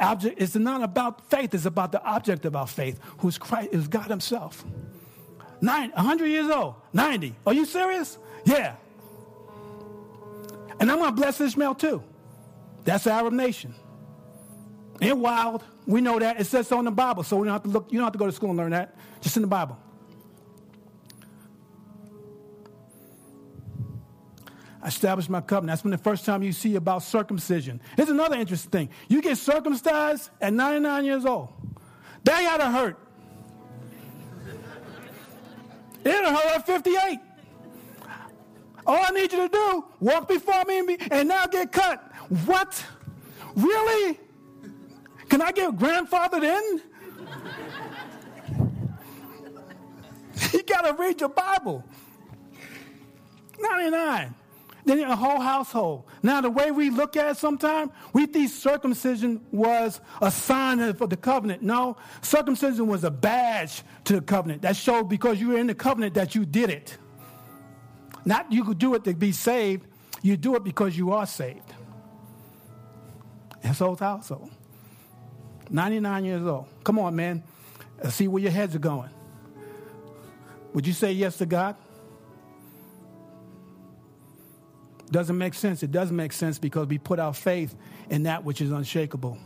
object, 0.00 0.40
it's 0.40 0.54
not 0.54 0.82
about 0.82 1.28
faith, 1.28 1.52
it's 1.52 1.66
about 1.66 1.92
the 1.92 2.02
object 2.02 2.46
of 2.46 2.56
our 2.56 2.66
faith, 2.66 2.98
who's 3.18 3.36
Christ, 3.36 3.70
is 3.72 3.86
God 3.86 4.06
Himself. 4.06 4.64
Nine, 5.60 5.90
100 5.90 6.26
years 6.26 6.48
old, 6.50 6.74
90. 6.94 7.34
Are 7.46 7.52
you 7.52 7.66
serious? 7.66 8.18
Yeah. 8.44 8.76
And 10.80 10.90
I'm 10.90 10.98
going 10.98 11.10
to 11.10 11.16
bless 11.16 11.40
Ishmael 11.40 11.74
too. 11.74 12.02
That's 12.84 13.04
the 13.04 13.12
Arab 13.12 13.32
nation. 13.32 13.74
Ain't 15.00 15.18
wild. 15.18 15.64
We 15.86 16.00
know 16.00 16.18
that. 16.18 16.40
It 16.40 16.46
says 16.46 16.68
so 16.68 16.78
in 16.78 16.84
the 16.86 16.90
Bible, 16.90 17.22
so 17.22 17.36
we 17.36 17.46
don't 17.46 17.52
have 17.52 17.62
to 17.64 17.68
look, 17.68 17.92
you 17.92 17.98
don't 17.98 18.06
have 18.06 18.12
to 18.12 18.18
go 18.18 18.26
to 18.26 18.32
school 18.32 18.50
and 18.50 18.58
learn 18.58 18.70
that. 18.70 18.96
Just 19.20 19.36
in 19.36 19.42
the 19.42 19.48
Bible. 19.48 19.78
I 24.84 24.88
established 24.88 25.30
my 25.30 25.40
covenant. 25.40 25.68
That's 25.78 25.82
when 25.82 25.92
the 25.92 25.98
first 25.98 26.26
time 26.26 26.42
you 26.42 26.52
see 26.52 26.76
about 26.76 27.02
circumcision. 27.02 27.80
Here's 27.96 28.10
another 28.10 28.36
interesting 28.36 28.70
thing. 28.70 28.90
You 29.08 29.22
get 29.22 29.38
circumcised 29.38 30.28
at 30.42 30.52
99 30.52 31.06
years 31.06 31.24
old. 31.24 31.48
That 32.24 32.42
gotta 32.42 32.70
hurt. 32.70 32.98
It'll 36.04 36.32
hurt 36.32 36.56
at 36.56 36.66
58. 36.66 37.18
All 38.86 39.00
I 39.02 39.10
need 39.12 39.32
you 39.32 39.38
to 39.38 39.48
do, 39.48 39.86
walk 40.00 40.28
before 40.28 40.62
me 40.66 40.80
and, 40.80 40.86
be, 40.86 40.98
and 41.10 41.30
now 41.30 41.46
get 41.46 41.72
cut. 41.72 42.12
What? 42.44 42.84
Really? 43.56 44.20
Can 45.30 45.40
I 45.40 45.50
get 45.52 45.74
grandfathered 45.78 46.44
in? 46.44 46.82
you 50.52 50.62
gotta 50.64 50.92
read 50.92 51.22
your 51.22 51.30
Bible. 51.30 51.82
99 53.58 54.34
then 54.84 55.00
a 55.00 55.16
whole 55.16 55.40
household. 55.40 56.04
Now, 56.22 56.40
the 56.40 56.50
way 56.50 56.70
we 56.70 56.90
look 56.90 57.16
at 57.16 57.30
it 57.30 57.36
sometimes, 57.36 57.90
we 58.12 58.26
think 58.26 58.50
circumcision 58.50 59.40
was 59.50 60.00
a 60.20 60.30
sign 60.30 60.80
of 60.80 60.98
the 60.98 61.16
covenant. 61.16 61.62
No, 61.62 61.96
circumcision 62.20 62.86
was 62.86 63.04
a 63.04 63.10
badge 63.10 63.82
to 64.04 64.14
the 64.14 64.20
covenant. 64.20 64.62
That 64.62 64.76
showed 64.76 65.08
because 65.08 65.40
you 65.40 65.48
were 65.48 65.58
in 65.58 65.66
the 65.66 65.74
covenant 65.74 66.14
that 66.14 66.34
you 66.34 66.44
did 66.44 66.70
it. 66.70 66.98
Not 68.24 68.52
you 68.52 68.64
could 68.64 68.78
do 68.78 68.94
it 68.94 69.04
to 69.04 69.14
be 69.14 69.32
saved, 69.32 69.86
you 70.22 70.36
do 70.36 70.54
it 70.56 70.64
because 70.64 70.96
you 70.96 71.12
are 71.12 71.26
saved. 71.26 71.72
His 73.62 73.78
whole 73.78 73.96
household. 73.96 74.50
99 75.70 76.24
years 76.24 76.46
old. 76.46 76.66
Come 76.84 76.98
on, 76.98 77.16
man. 77.16 77.42
Let's 78.02 78.16
see 78.16 78.28
where 78.28 78.42
your 78.42 78.52
heads 78.52 78.74
are 78.74 78.80
going. 78.80 79.10
Would 80.74 80.86
you 80.86 80.92
say 80.92 81.12
yes 81.12 81.38
to 81.38 81.46
God? 81.46 81.76
Doesn't 85.14 85.38
make 85.38 85.54
sense. 85.54 85.84
It 85.84 85.92
doesn't 85.92 86.16
make 86.16 86.32
sense 86.32 86.58
because 86.58 86.88
we 86.88 86.98
put 86.98 87.20
our 87.20 87.32
faith 87.32 87.76
in 88.10 88.24
that 88.24 88.42
which 88.42 88.60
is 88.60 88.72
unshakable, 88.72 89.38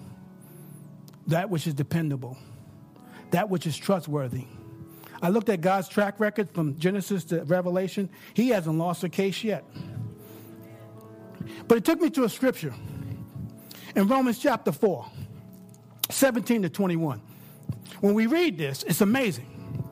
that 1.26 1.50
which 1.50 1.66
is 1.66 1.74
dependable, 1.74 2.38
that 3.32 3.50
which 3.50 3.66
is 3.66 3.76
trustworthy. 3.76 4.46
I 5.20 5.28
looked 5.28 5.50
at 5.50 5.60
God's 5.60 5.86
track 5.86 6.20
record 6.20 6.48
from 6.54 6.78
Genesis 6.78 7.22
to 7.24 7.44
Revelation. 7.44 8.08
He 8.32 8.48
hasn't 8.48 8.78
lost 8.78 9.04
a 9.04 9.10
case 9.10 9.44
yet. 9.44 9.62
But 11.66 11.76
it 11.76 11.84
took 11.84 12.00
me 12.00 12.08
to 12.12 12.24
a 12.24 12.30
scripture 12.30 12.72
in 13.94 14.08
Romans 14.08 14.38
chapter 14.38 14.72
4, 14.72 15.04
17 16.08 16.62
to 16.62 16.70
21. 16.70 17.20
When 18.00 18.14
we 18.14 18.24
read 18.24 18.56
this, 18.56 18.84
it's 18.84 19.02
amazing. 19.02 19.84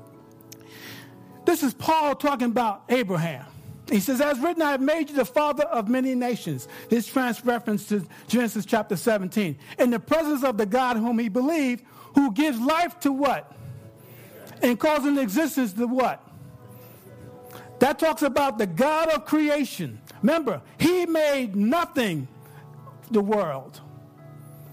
This 1.45 1.63
is 1.63 1.75
Paul 1.75 2.15
talking 2.15 2.47
about 2.47 2.85
Abraham. 2.89 3.45
He 3.91 4.01
says, 4.01 4.21
As 4.21 4.39
written, 4.41 4.63
I 4.63 4.73
have 4.73 4.81
made 4.81 5.11
you 5.11 5.17
the 5.17 5.25
father 5.25 5.65
of 5.65 5.89
many 5.89 6.15
nations. 6.15 6.67
This 6.89 7.07
trans 7.07 7.45
reference 7.45 7.87
to 7.89 8.07
Genesis 8.27 8.67
chapter 8.67 8.97
17. 8.97 9.57
In 9.79 9.91
the 9.91 10.01
presence 10.01 10.43
of 10.43 10.57
the 10.57 10.67
God 10.67 10.97
whom 10.97 11.19
he 11.19 11.29
believed, 11.29 11.85
who 12.15 12.33
gives 12.33 12.59
life 12.59 12.99
to 13.01 13.13
what? 13.13 13.53
And 14.63 14.79
calls 14.79 15.07
into 15.07 15.21
existence 15.21 15.73
the 15.73 15.87
what? 15.87 16.23
That 17.79 17.99
talks 17.99 18.23
about 18.23 18.59
the 18.59 18.67
God 18.67 19.11
of 19.11 19.27
creation. 19.27 20.01
Remember, 20.23 20.63
he 20.79 21.07
made 21.07 21.55
nothing 21.55 22.27
the 23.11 23.21
world. 23.21 23.81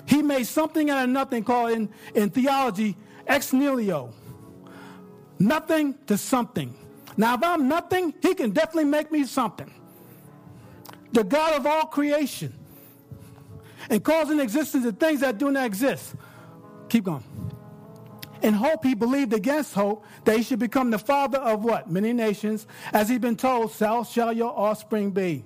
He 0.06 0.22
made 0.22 0.46
something 0.46 0.90
out 0.90 1.04
of 1.04 1.10
nothing 1.10 1.44
called 1.44 1.72
in, 1.72 1.90
in 2.16 2.30
theology 2.30 2.96
ex 3.28 3.54
nihilo. 3.54 4.14
Nothing 5.40 5.96
to 6.08 6.18
something. 6.18 6.74
Now, 7.18 7.36
if 7.36 7.44
I'm 7.44 7.68
nothing, 7.68 8.14
he 8.22 8.34
can 8.34 8.52
definitely 8.52 8.86
make 8.86 9.12
me 9.12 9.26
something. 9.26 9.72
The 11.12 11.24
God 11.24 11.54
of 11.54 11.68
all 11.68 11.86
creation. 11.86 12.54
And 13.90 14.04
causing 14.04 14.40
existence 14.40 14.86
of 14.86 14.98
things 14.98 15.20
that 15.20 15.38
do 15.38 15.52
not 15.52 15.66
exist. 15.66 16.16
Keep 16.90 17.06
going. 17.06 17.24
In 18.42 18.54
hope, 18.54 18.84
he 18.84 18.94
believed 18.94 19.34
against 19.34 19.74
hope 19.74 20.06
that 20.26 20.36
he 20.36 20.44
should 20.44 20.60
become 20.60 20.90
the 20.90 21.00
father 21.00 21.38
of 21.38 21.64
what? 21.64 21.90
Many 21.90 22.12
nations. 22.14 22.68
As 22.92 23.08
he'd 23.10 23.22
been 23.22 23.38
told, 23.38 23.72
so 23.72 24.04
shall 24.04 24.34
your 24.34 24.58
offspring 24.58 25.12
be. 25.12 25.46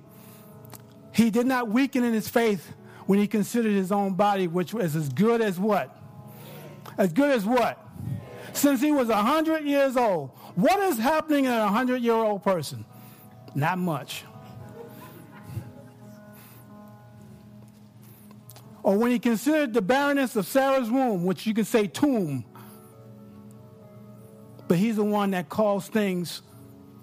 He 1.12 1.30
did 1.30 1.46
not 1.46 1.68
weaken 1.68 2.04
in 2.04 2.12
his 2.12 2.28
faith 2.28 2.72
when 3.06 3.18
he 3.18 3.26
considered 3.26 3.72
his 3.72 3.92
own 3.92 4.14
body, 4.14 4.46
which 4.46 4.74
was 4.74 4.96
as 4.96 5.08
good 5.08 5.40
as 5.40 5.58
what? 5.58 5.96
As 6.96 7.12
good 7.12 7.30
as 7.30 7.44
what? 7.44 7.84
Since 8.52 8.80
he 8.80 8.90
was 8.90 9.08
100 9.08 9.64
years 9.64 9.96
old. 9.96 10.30
What 10.58 10.80
is 10.80 10.98
happening 10.98 11.44
in 11.44 11.52
a 11.52 11.66
100 11.66 12.02
year 12.02 12.14
old 12.14 12.42
person? 12.42 12.84
Not 13.54 13.78
much. 13.78 14.24
Or 18.82 18.98
when 18.98 19.12
he 19.12 19.20
considered 19.20 19.72
the 19.72 19.82
barrenness 19.82 20.34
of 20.34 20.48
Sarah's 20.48 20.90
womb, 20.90 21.24
which 21.24 21.46
you 21.46 21.54
can 21.54 21.64
say 21.64 21.86
tomb, 21.86 22.44
but 24.66 24.78
he's 24.78 24.96
the 24.96 25.04
one 25.04 25.30
that 25.30 25.48
calls 25.48 25.86
things, 25.86 26.42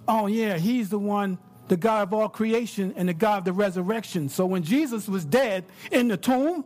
oh, 0.05 0.27
yeah, 0.27 0.57
he's 0.57 0.89
the 0.89 0.99
one, 0.99 1.37
the 1.69 1.77
God 1.77 2.09
of 2.09 2.13
all 2.13 2.27
creation 2.27 2.93
and 2.97 3.07
the 3.07 3.13
God 3.13 3.37
of 3.37 3.45
the 3.45 3.53
resurrection. 3.53 4.27
So 4.27 4.45
when 4.45 4.63
Jesus 4.63 5.07
was 5.07 5.23
dead 5.23 5.63
in 5.93 6.09
the 6.09 6.17
tomb, 6.17 6.65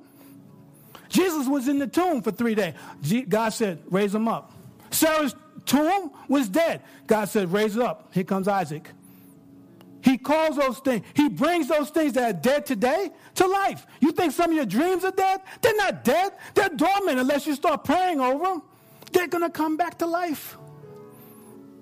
Jesus 1.07 1.47
was 1.47 1.67
in 1.67 1.77
the 1.77 1.87
tomb 1.87 2.23
for 2.23 2.31
three 2.31 2.55
days. 2.55 2.73
God 3.29 3.49
said, 3.49 3.77
raise 3.91 4.15
him 4.15 4.27
up. 4.27 4.53
Sarah's 4.89 5.35
tomb 5.69 6.11
was 6.27 6.49
dead. 6.49 6.81
God 7.07 7.29
said, 7.29 7.53
raise 7.53 7.75
it 7.75 7.81
up. 7.81 8.09
Here 8.13 8.23
comes 8.23 8.47
Isaac. 8.47 8.89
He 10.01 10.17
calls 10.17 10.55
those 10.55 10.79
things, 10.79 11.05
he 11.13 11.29
brings 11.29 11.67
those 11.67 11.89
things 11.89 12.13
that 12.13 12.29
are 12.29 12.37
dead 12.37 12.65
today 12.65 13.11
to 13.35 13.47
life. 13.47 13.85
You 13.99 14.11
think 14.11 14.31
some 14.31 14.49
of 14.49 14.55
your 14.55 14.65
dreams 14.65 15.03
are 15.03 15.11
dead? 15.11 15.41
They're 15.61 15.75
not 15.75 16.03
dead. 16.03 16.33
They're 16.55 16.69
dormant 16.69 17.19
unless 17.19 17.45
you 17.45 17.53
start 17.53 17.83
praying 17.83 18.19
over 18.19 18.43
them. 18.45 18.61
They're 19.11 19.27
going 19.27 19.43
to 19.43 19.49
come 19.49 19.77
back 19.77 19.99
to 19.99 20.05
life. 20.05 20.57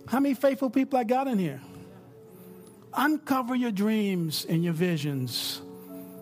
How 0.07 0.19
many 0.19 0.33
faithful 0.35 0.69
people 0.69 0.97
I 0.97 1.03
got 1.03 1.27
in 1.27 1.37
here? 1.37 1.61
Uncover 2.93 3.55
your 3.55 3.71
dreams 3.71 4.45
and 4.49 4.63
your 4.63 4.73
visions. 4.73 5.61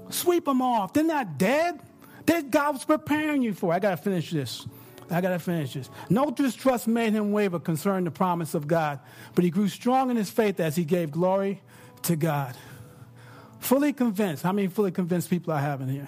Sweep 0.10 0.46
them 0.46 0.62
off. 0.62 0.94
They're 0.94 1.04
not 1.04 1.38
dead. 1.38 1.80
They're 2.26 2.42
God's 2.42 2.84
preparing 2.84 3.42
you 3.42 3.54
for. 3.54 3.74
I 3.74 3.80
got 3.80 3.92
to 3.92 3.98
finish 3.98 4.32
this. 4.32 4.68
I 5.10 5.22
got 5.22 5.30
to 5.30 5.40
finish 5.40 5.74
this. 5.74 5.90
No 6.10 6.32
distrust 6.32 6.88
made 6.88 7.14
him 7.14 7.32
waver 7.32 7.60
concerning 7.60 8.06
the 8.06 8.12
promise 8.12 8.54
of 8.54 8.68
God, 8.68 9.00
but 9.36 9.44
he 9.44 9.50
grew 9.50 9.68
strong 9.68 10.10
in 10.10 10.18
his 10.18 10.30
faith 10.30 10.60
as 10.60 10.76
he 10.76 10.84
gave 10.84 11.12
glory 11.12 11.62
to 12.04 12.16
God. 12.16 12.56
Fully 13.60 13.94
convinced. 13.94 14.44
How 14.44 14.52
many 14.52 14.68
fully 14.68 14.92
convinced 14.92 15.30
people 15.30 15.54
I 15.54 15.62
have 15.62 15.82
in 15.82 15.90
here? 15.90 16.08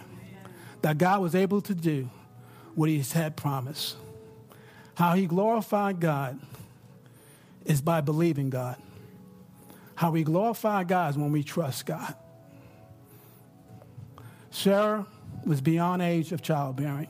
That 0.81 0.97
God 0.97 1.21
was 1.21 1.35
able 1.35 1.61
to 1.61 1.75
do 1.75 2.09
what 2.75 2.89
he 2.89 2.99
had 2.99 3.35
promised. 3.35 3.95
How 4.95 5.13
he 5.13 5.27
glorified 5.27 5.99
God 5.99 6.39
is 7.65 7.81
by 7.81 8.01
believing 8.01 8.49
God. 8.49 8.77
How 9.95 10.11
we 10.11 10.23
glorify 10.23 10.83
God 10.83 11.11
is 11.11 11.17
when 11.17 11.31
we 11.31 11.43
trust 11.43 11.85
God. 11.85 12.15
Sarah 14.51 15.05
was 15.45 15.61
beyond 15.61 16.01
age 16.01 16.31
of 16.31 16.41
childbearing. 16.41 17.09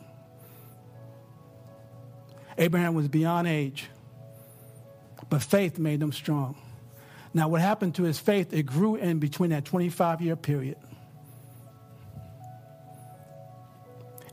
Abraham 2.58 2.96
was 2.96 3.08
beyond 3.08 3.48
age, 3.48 3.90
but 5.30 5.44
faith 5.44 5.78
made 5.78 6.02
him 6.02 6.12
strong. 6.12 6.58
Now, 7.34 7.50
what 7.50 7.62
happened 7.62 7.96
to 7.96 8.04
his 8.04 8.18
faith, 8.18 8.54
it 8.54 8.64
grew 8.64 8.96
in 8.96 9.20
between 9.20 9.52
that 9.52 9.66
25 9.66 10.22
year 10.22 10.36
period. 10.36 10.78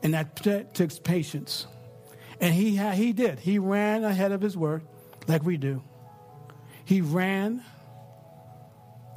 And 0.02 0.14
that 0.14 0.37
took 0.74 1.04
patience. 1.04 1.66
And 2.40 2.54
he, 2.54 2.76
he 2.76 3.12
did. 3.12 3.40
He 3.40 3.58
ran 3.58 4.04
ahead 4.04 4.32
of 4.32 4.40
his 4.40 4.56
word, 4.56 4.82
like 5.26 5.44
we 5.44 5.56
do. 5.56 5.82
He 6.84 7.00
ran 7.00 7.62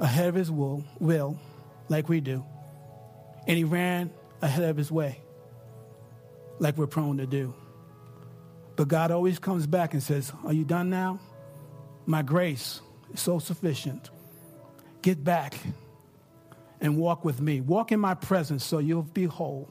ahead 0.00 0.28
of 0.28 0.34
his 0.34 0.50
will, 0.50 0.84
will, 0.98 1.38
like 1.88 2.08
we 2.08 2.20
do. 2.20 2.44
And 3.46 3.56
he 3.56 3.64
ran 3.64 4.10
ahead 4.40 4.64
of 4.64 4.76
his 4.76 4.90
way, 4.90 5.20
like 6.58 6.76
we're 6.76 6.86
prone 6.86 7.18
to 7.18 7.26
do. 7.26 7.54
But 8.78 8.86
God 8.86 9.10
always 9.10 9.40
comes 9.40 9.66
back 9.66 9.92
and 9.92 10.00
says, 10.00 10.32
Are 10.44 10.52
you 10.52 10.64
done 10.64 10.88
now? 10.88 11.18
My 12.06 12.22
grace 12.22 12.80
is 13.12 13.18
so 13.18 13.40
sufficient. 13.40 14.10
Get 15.02 15.24
back 15.24 15.58
and 16.80 16.96
walk 16.96 17.24
with 17.24 17.40
me. 17.40 17.60
Walk 17.60 17.90
in 17.90 17.98
my 17.98 18.14
presence 18.14 18.64
so 18.64 18.78
you'll 18.78 19.02
be 19.02 19.24
whole. 19.24 19.68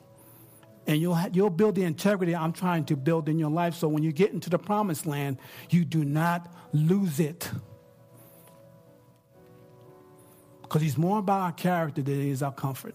And 0.87 0.99
you'll, 0.99 1.17
you'll 1.31 1.49
build 1.49 1.75
the 1.75 1.83
integrity 1.83 2.35
I'm 2.35 2.51
trying 2.51 2.83
to 2.85 2.97
build 2.97 3.29
in 3.29 3.39
your 3.39 3.49
life 3.49 3.75
so 3.75 3.87
when 3.87 4.03
you 4.03 4.11
get 4.11 4.33
into 4.33 4.49
the 4.49 4.59
promised 4.59 5.05
land, 5.05 5.37
you 5.69 5.85
do 5.85 6.03
not 6.03 6.53
lose 6.73 7.21
it. 7.21 7.49
Because 10.63 10.81
he's 10.81 10.97
more 10.97 11.19
about 11.19 11.39
our 11.39 11.51
character 11.53 12.01
than 12.01 12.19
he 12.19 12.29
is 12.29 12.43
our 12.43 12.51
comfort. 12.51 12.93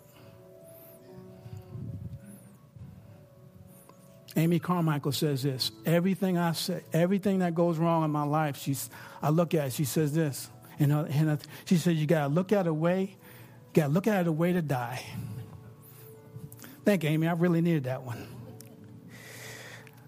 Amy 4.36 4.58
Carmichael 4.58 5.12
says 5.12 5.42
this 5.42 5.70
everything 5.84 6.38
I 6.38 6.52
say, 6.52 6.82
everything 6.92 7.40
that 7.40 7.54
goes 7.54 7.78
wrong 7.78 8.04
in 8.04 8.10
my 8.10 8.24
life, 8.24 8.56
she's, 8.56 8.88
I 9.20 9.30
look 9.30 9.54
at 9.54 9.68
it, 9.68 9.72
she 9.72 9.84
says 9.84 10.14
this. 10.14 10.48
And, 10.78 10.92
and 10.92 11.38
she 11.64 11.76
says, 11.76 11.96
You 11.96 12.06
got 12.06 12.28
to 12.28 12.28
look 12.28 12.52
at 12.52 12.66
a 12.66 12.74
way, 12.74 13.16
got 13.72 13.88
to 13.88 13.92
look 13.92 14.06
at 14.06 14.26
a 14.26 14.32
way 14.32 14.52
to 14.52 14.62
die. 14.62 15.02
Thank 16.84 17.04
you, 17.04 17.10
Amy. 17.10 17.28
I 17.28 17.32
really 17.32 17.60
needed 17.60 17.84
that 17.84 18.02
one. 18.02 18.26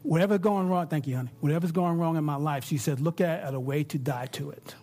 Whatever's 0.02 0.40
going 0.40 0.68
wrong, 0.68 0.88
thank 0.88 1.06
you, 1.06 1.16
honey. 1.16 1.30
Whatever's 1.40 1.72
going 1.72 1.98
wrong 1.98 2.16
in 2.16 2.24
my 2.24 2.34
life, 2.34 2.64
she 2.64 2.76
said, 2.76 3.00
look 3.00 3.20
at, 3.20 3.40
at 3.42 3.54
a 3.54 3.60
way 3.60 3.84
to 3.84 3.98
die 3.98 4.26
to 4.26 4.50
it 4.50 4.74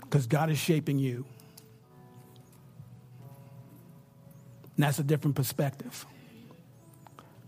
because 0.00 0.26
God 0.26 0.50
is 0.50 0.58
shaping 0.58 0.98
you. 0.98 1.26
And 4.76 4.84
that's 4.84 4.98
a 4.98 5.04
different 5.04 5.36
perspective. 5.36 6.06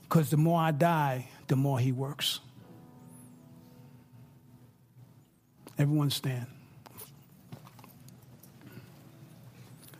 Because 0.09 0.31
the 0.31 0.37
more 0.39 0.59
I 0.59 0.71
die, 0.71 1.29
the 1.49 1.57
more 1.57 1.79
He 1.79 1.93
works. 1.93 2.41
Everyone 5.79 6.11
stand. 6.11 6.47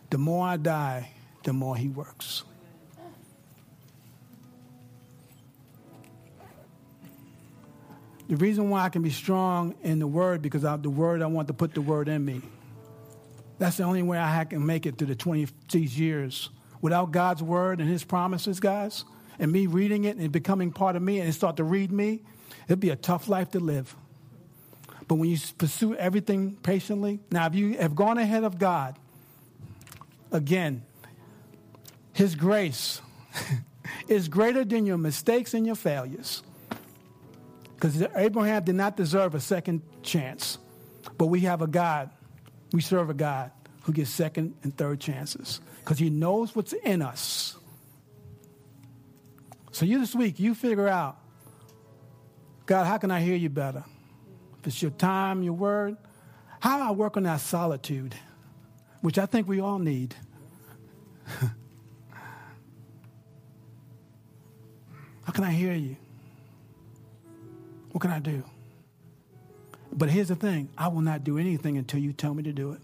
The 0.09 0.17
more 0.17 0.47
I 0.47 0.57
die, 0.57 1.11
the 1.43 1.53
more 1.53 1.75
He 1.75 1.87
works. 1.87 2.43
The 8.27 8.35
reason 8.35 8.69
why 8.69 8.83
I 8.83 8.89
can 8.89 9.01
be 9.01 9.09
strong 9.09 9.75
in 9.81 9.97
the 9.97 10.05
word 10.05 10.41
because 10.41 10.63
I, 10.63 10.77
the 10.77 10.89
word 10.89 11.21
I 11.23 11.25
want 11.25 11.47
to 11.47 11.53
put 11.53 11.73
the 11.73 11.81
word 11.81 12.07
in 12.07 12.23
me. 12.23 12.41
That's 13.57 13.77
the 13.77 13.83
only 13.83 14.03
way 14.03 14.19
I 14.19 14.45
can 14.45 14.65
make 14.65 14.85
it 14.85 14.97
through 14.97 15.07
the 15.07 15.15
20 15.15 15.47
these 15.71 15.99
years. 15.99 16.49
Without 16.81 17.11
God's 17.11 17.41
word 17.41 17.81
and 17.81 17.89
his 17.89 18.03
promises, 18.03 18.59
guys, 18.59 19.03
and 19.39 19.51
me 19.51 19.67
reading 19.67 20.03
it 20.03 20.17
and 20.17 20.31
becoming 20.31 20.71
part 20.71 20.95
of 20.95 21.01
me 21.01 21.19
and 21.19 21.33
start 21.33 21.57
to 21.57 21.63
read 21.63 21.91
me, 21.91 22.21
it'd 22.67 22.79
be 22.79 22.89
a 22.89 22.95
tough 22.95 23.27
life 23.27 23.51
to 23.51 23.59
live. 23.59 23.95
But 25.07 25.15
when 25.15 25.29
you 25.29 25.37
pursue 25.57 25.95
everything 25.95 26.57
patiently, 26.61 27.19
now 27.31 27.47
if 27.47 27.55
you 27.55 27.77
have 27.77 27.95
gone 27.95 28.17
ahead 28.17 28.43
of 28.43 28.59
God, 28.59 28.95
again, 30.31 30.83
his 32.13 32.35
grace 32.35 33.01
is 34.07 34.27
greater 34.27 34.63
than 34.63 34.85
your 34.85 34.97
mistakes 34.97 35.53
and 35.53 35.65
your 35.65 35.75
failures. 35.75 36.43
Because 37.75 38.03
Abraham 38.15 38.63
did 38.65 38.75
not 38.75 38.97
deserve 38.97 39.35
a 39.35 39.39
second 39.39 39.81
chance. 40.03 40.57
But 41.17 41.27
we 41.27 41.41
have 41.41 41.61
a 41.61 41.67
God, 41.67 42.09
we 42.73 42.81
serve 42.81 43.09
a 43.09 43.13
God 43.13 43.51
who 43.83 43.93
gives 43.93 44.09
second 44.09 44.53
and 44.63 44.75
third 44.75 44.99
chances 44.99 45.61
because 45.79 45.97
he 45.97 46.09
knows 46.09 46.55
what's 46.55 46.73
in 46.73 47.01
us. 47.01 47.55
So 49.79 49.85
you 49.85 49.99
this 49.99 50.13
week, 50.13 50.41
you 50.41 50.55
figure 50.55 50.89
out, 50.89 51.17
God, 52.65 52.83
how 52.83 52.97
can 52.97 53.11
I 53.11 53.21
hear 53.21 53.37
you 53.37 53.47
better? 53.47 53.85
If 54.59 54.67
it's 54.67 54.81
your 54.81 54.91
time, 54.91 55.41
your 55.41 55.53
word, 55.53 55.95
how 56.59 56.79
do 56.79 56.83
I 56.83 56.91
work 56.91 57.15
on 57.15 57.23
that 57.23 57.39
solitude, 57.39 58.13
which 58.99 59.17
I 59.17 59.25
think 59.25 59.47
we 59.47 59.61
all 59.61 59.79
need? 59.79 60.15
how 65.23 65.31
can 65.31 65.45
I 65.45 65.51
hear 65.51 65.73
you? 65.73 65.95
What 67.93 68.01
can 68.01 68.11
I 68.11 68.19
do? 68.19 68.43
But 69.93 70.09
here's 70.09 70.27
the 70.27 70.35
thing 70.35 70.67
I 70.77 70.89
will 70.89 70.99
not 70.99 71.23
do 71.23 71.37
anything 71.37 71.77
until 71.77 72.01
you 72.01 72.11
tell 72.11 72.33
me 72.33 72.43
to 72.43 72.51
do 72.51 72.73
it. 72.73 72.81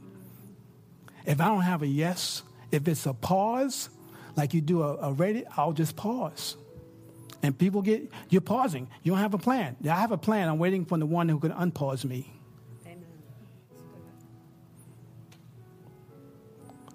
If 1.25 1.41
I 1.41 1.47
don't 1.47 1.63
have 1.63 1.81
a 1.81 1.87
yes, 1.87 2.43
if 2.71 2.87
it's 2.87 3.05
a 3.05 3.13
pause, 3.13 3.89
like 4.37 4.53
you 4.53 4.61
do 4.61 4.81
a, 4.81 4.95
a 4.95 5.11
rated, 5.11 5.45
I'll 5.57 5.73
just 5.73 5.97
pause. 5.97 6.55
And 7.43 7.57
people 7.57 7.81
get, 7.81 8.11
you're 8.29 8.41
pausing. 8.41 8.87
You 9.03 9.11
don't 9.11 9.21
have 9.21 9.33
a 9.33 9.37
plan. 9.37 9.75
I 9.83 9.95
have 9.95 10.11
a 10.11 10.17
plan. 10.17 10.47
I'm 10.47 10.57
waiting 10.57 10.85
for 10.85 10.97
the 10.97 11.05
one 11.05 11.29
who 11.29 11.39
can 11.39 11.51
unpause 11.51 12.03
me. 12.05 12.33
Amen. 12.85 13.05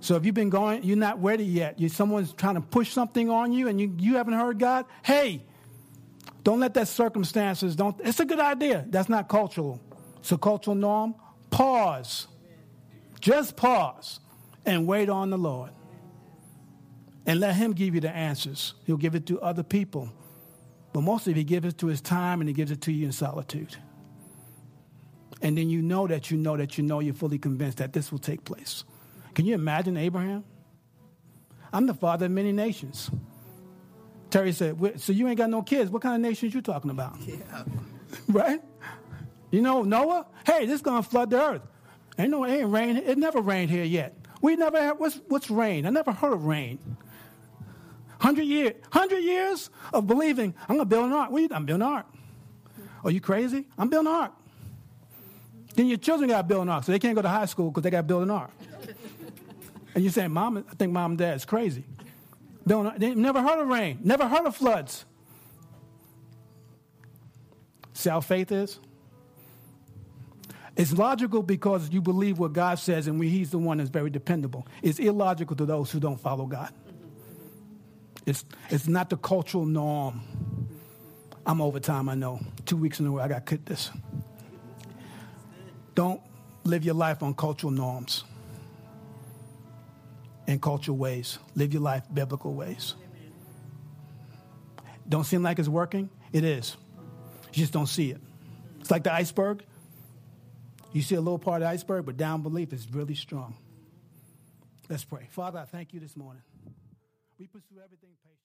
So 0.00 0.16
if 0.16 0.24
you've 0.24 0.34
been 0.34 0.50
going, 0.50 0.82
you're 0.82 0.96
not 0.96 1.22
ready 1.22 1.44
yet. 1.44 1.78
You, 1.78 1.88
someone's 1.88 2.32
trying 2.32 2.56
to 2.56 2.60
push 2.60 2.90
something 2.90 3.30
on 3.30 3.52
you 3.52 3.68
and 3.68 3.80
you, 3.80 3.94
you 3.98 4.16
haven't 4.16 4.34
heard 4.34 4.58
God, 4.58 4.86
hey, 5.04 5.42
don't 6.42 6.58
let 6.58 6.74
that 6.74 6.88
circumstances, 6.88 7.76
don't, 7.76 7.94
it's 8.00 8.18
a 8.18 8.24
good 8.24 8.40
idea. 8.40 8.86
That's 8.88 9.08
not 9.08 9.28
cultural. 9.28 9.80
It's 10.18 10.32
a 10.32 10.38
cultural 10.38 10.74
norm. 10.74 11.14
Pause. 11.50 12.28
Just 13.20 13.56
pause 13.56 14.20
and 14.64 14.86
wait 14.86 15.08
on 15.08 15.30
the 15.30 15.38
Lord. 15.38 15.70
And 17.26 17.38
let 17.38 17.54
Him 17.54 17.72
give 17.72 17.94
you 17.94 18.00
the 18.00 18.10
answers. 18.10 18.74
He'll 18.86 18.96
give 18.96 19.14
it 19.14 19.26
to 19.26 19.40
other 19.40 19.62
people. 19.62 20.10
But 20.92 21.02
mostly, 21.02 21.32
He 21.34 21.44
gives 21.44 21.66
it 21.66 21.78
to 21.78 21.86
His 21.86 22.00
time 22.00 22.40
and 22.40 22.48
He 22.48 22.54
gives 22.54 22.70
it 22.70 22.80
to 22.82 22.92
you 22.92 23.06
in 23.06 23.12
solitude. 23.12 23.76
And 25.42 25.56
then 25.56 25.70
you 25.70 25.80
know 25.80 26.06
that 26.06 26.30
you 26.30 26.36
know 26.36 26.56
that 26.56 26.76
you 26.76 26.84
know 26.84 27.00
you're 27.00 27.14
fully 27.14 27.38
convinced 27.38 27.78
that 27.78 27.92
this 27.92 28.12
will 28.12 28.18
take 28.18 28.44
place. 28.44 28.84
Can 29.34 29.46
you 29.46 29.54
imagine 29.54 29.96
Abraham? 29.96 30.44
I'm 31.72 31.86
the 31.86 31.94
father 31.94 32.26
of 32.26 32.32
many 32.32 32.52
nations. 32.52 33.10
Terry 34.30 34.52
said, 34.52 35.00
So 35.00 35.12
you 35.12 35.28
ain't 35.28 35.38
got 35.38 35.50
no 35.50 35.62
kids. 35.62 35.90
What 35.90 36.02
kind 36.02 36.14
of 36.14 36.20
nations 36.20 36.54
you 36.54 36.60
talking 36.60 36.90
about? 36.90 37.16
Yeah. 37.20 37.64
right? 38.28 38.60
You 39.50 39.62
know, 39.62 39.82
Noah, 39.82 40.26
hey, 40.46 40.66
this 40.66 40.76
is 40.76 40.82
going 40.82 41.02
to 41.02 41.08
flood 41.08 41.30
the 41.30 41.40
earth. 41.40 41.62
Ain't 42.18 42.30
no, 42.30 42.44
it 42.44 42.50
ain't 42.50 42.70
rain. 42.70 42.96
It 42.96 43.18
never 43.18 43.40
rained 43.40 43.70
here 43.70 43.84
yet. 43.84 44.16
We 44.42 44.56
never 44.56 44.80
had, 44.80 44.98
what's, 44.98 45.20
what's 45.28 45.50
rain? 45.50 45.86
I 45.86 45.90
never 45.90 46.12
heard 46.12 46.32
of 46.32 46.44
rain. 46.44 46.78
Hundred 48.20 48.44
years, 48.44 48.74
hundred 48.92 49.20
years 49.20 49.70
of 49.94 50.06
believing, 50.06 50.54
I'm 50.68 50.76
going 50.76 50.80
to 50.80 50.84
build 50.84 51.06
an 51.06 51.12
ark. 51.12 51.30
What 51.30 51.40
you, 51.40 51.48
I'm 51.50 51.64
building 51.64 51.86
an 51.86 51.92
ark. 51.92 52.06
Are 53.02 53.10
you 53.10 53.20
crazy? 53.20 53.66
I'm 53.78 53.88
building 53.88 54.12
an 54.12 54.18
ark. 54.18 54.32
Then 55.74 55.86
your 55.86 55.96
children 55.96 56.28
got 56.28 56.42
to 56.42 56.44
build 56.44 56.62
an 56.62 56.68
ark, 56.68 56.84
so 56.84 56.92
they 56.92 56.98
can't 56.98 57.16
go 57.16 57.22
to 57.22 57.28
high 57.28 57.46
school 57.46 57.70
because 57.70 57.82
they 57.82 57.90
got 57.90 58.00
to 58.00 58.02
build 58.02 58.22
an 58.24 58.30
ark. 58.30 58.50
and 59.94 60.04
you're 60.04 60.12
saying, 60.12 60.32
Mom, 60.32 60.58
I 60.58 60.74
think 60.74 60.92
mom 60.92 61.12
and 61.12 61.18
dad 61.18 61.36
is 61.36 61.46
crazy. 61.46 61.84
Building, 62.66 62.92
they 62.98 63.14
never 63.14 63.40
heard 63.40 63.58
of 63.58 63.68
rain, 63.68 64.00
never 64.04 64.28
heard 64.28 64.46
of 64.46 64.54
floods. 64.54 65.06
See 67.94 68.10
how 68.10 68.20
faith 68.20 68.52
is? 68.52 68.78
It's 70.76 70.92
logical 70.92 71.42
because 71.42 71.90
you 71.90 72.02
believe 72.02 72.38
what 72.38 72.52
God 72.52 72.78
says 72.78 73.06
and 73.06 73.22
He's 73.22 73.50
the 73.50 73.58
one 73.58 73.78
that's 73.78 73.90
very 73.90 74.10
dependable. 74.10 74.66
It's 74.82 74.98
illogical 74.98 75.56
to 75.56 75.64
those 75.64 75.90
who 75.90 76.00
don't 76.00 76.20
follow 76.20 76.44
God. 76.44 76.72
It's, 78.30 78.44
it's 78.68 78.86
not 78.86 79.10
the 79.10 79.16
cultural 79.16 79.66
norm. 79.66 80.22
I'm 81.44 81.60
over 81.60 81.80
time, 81.80 82.08
I 82.08 82.14
know. 82.14 82.38
Two 82.64 82.76
weeks 82.76 83.00
in 83.00 83.06
a 83.06 83.10
row, 83.10 83.18
I 83.18 83.26
got 83.26 83.44
cut 83.44 83.66
this. 83.66 83.90
Don't 85.96 86.22
live 86.62 86.84
your 86.84 86.94
life 86.94 87.24
on 87.24 87.34
cultural 87.34 87.72
norms 87.72 88.22
and 90.46 90.62
cultural 90.62 90.96
ways. 90.96 91.40
Live 91.56 91.72
your 91.72 91.82
life 91.82 92.04
biblical 92.14 92.54
ways. 92.54 92.94
Don't 95.08 95.24
seem 95.24 95.42
like 95.42 95.58
it's 95.58 95.68
working? 95.68 96.08
It 96.32 96.44
is. 96.44 96.76
You 97.52 97.62
just 97.62 97.72
don't 97.72 97.88
see 97.88 98.12
it. 98.12 98.20
It's 98.78 98.92
like 98.92 99.02
the 99.02 99.12
iceberg. 99.12 99.64
You 100.92 101.02
see 101.02 101.16
a 101.16 101.20
little 101.20 101.40
part 101.40 101.62
of 101.62 101.66
the 101.66 101.72
iceberg, 101.72 102.06
but 102.06 102.16
down 102.16 102.42
beneath 102.42 102.72
is 102.72 102.86
really 102.92 103.16
strong. 103.16 103.56
Let's 104.88 105.02
pray. 105.02 105.26
Father, 105.32 105.58
I 105.58 105.64
thank 105.64 105.92
you 105.92 105.98
this 105.98 106.16
morning. 106.16 106.42
We 107.40 107.46
pursue 107.46 107.80
everything 107.82 108.10
patiently. 108.20 108.39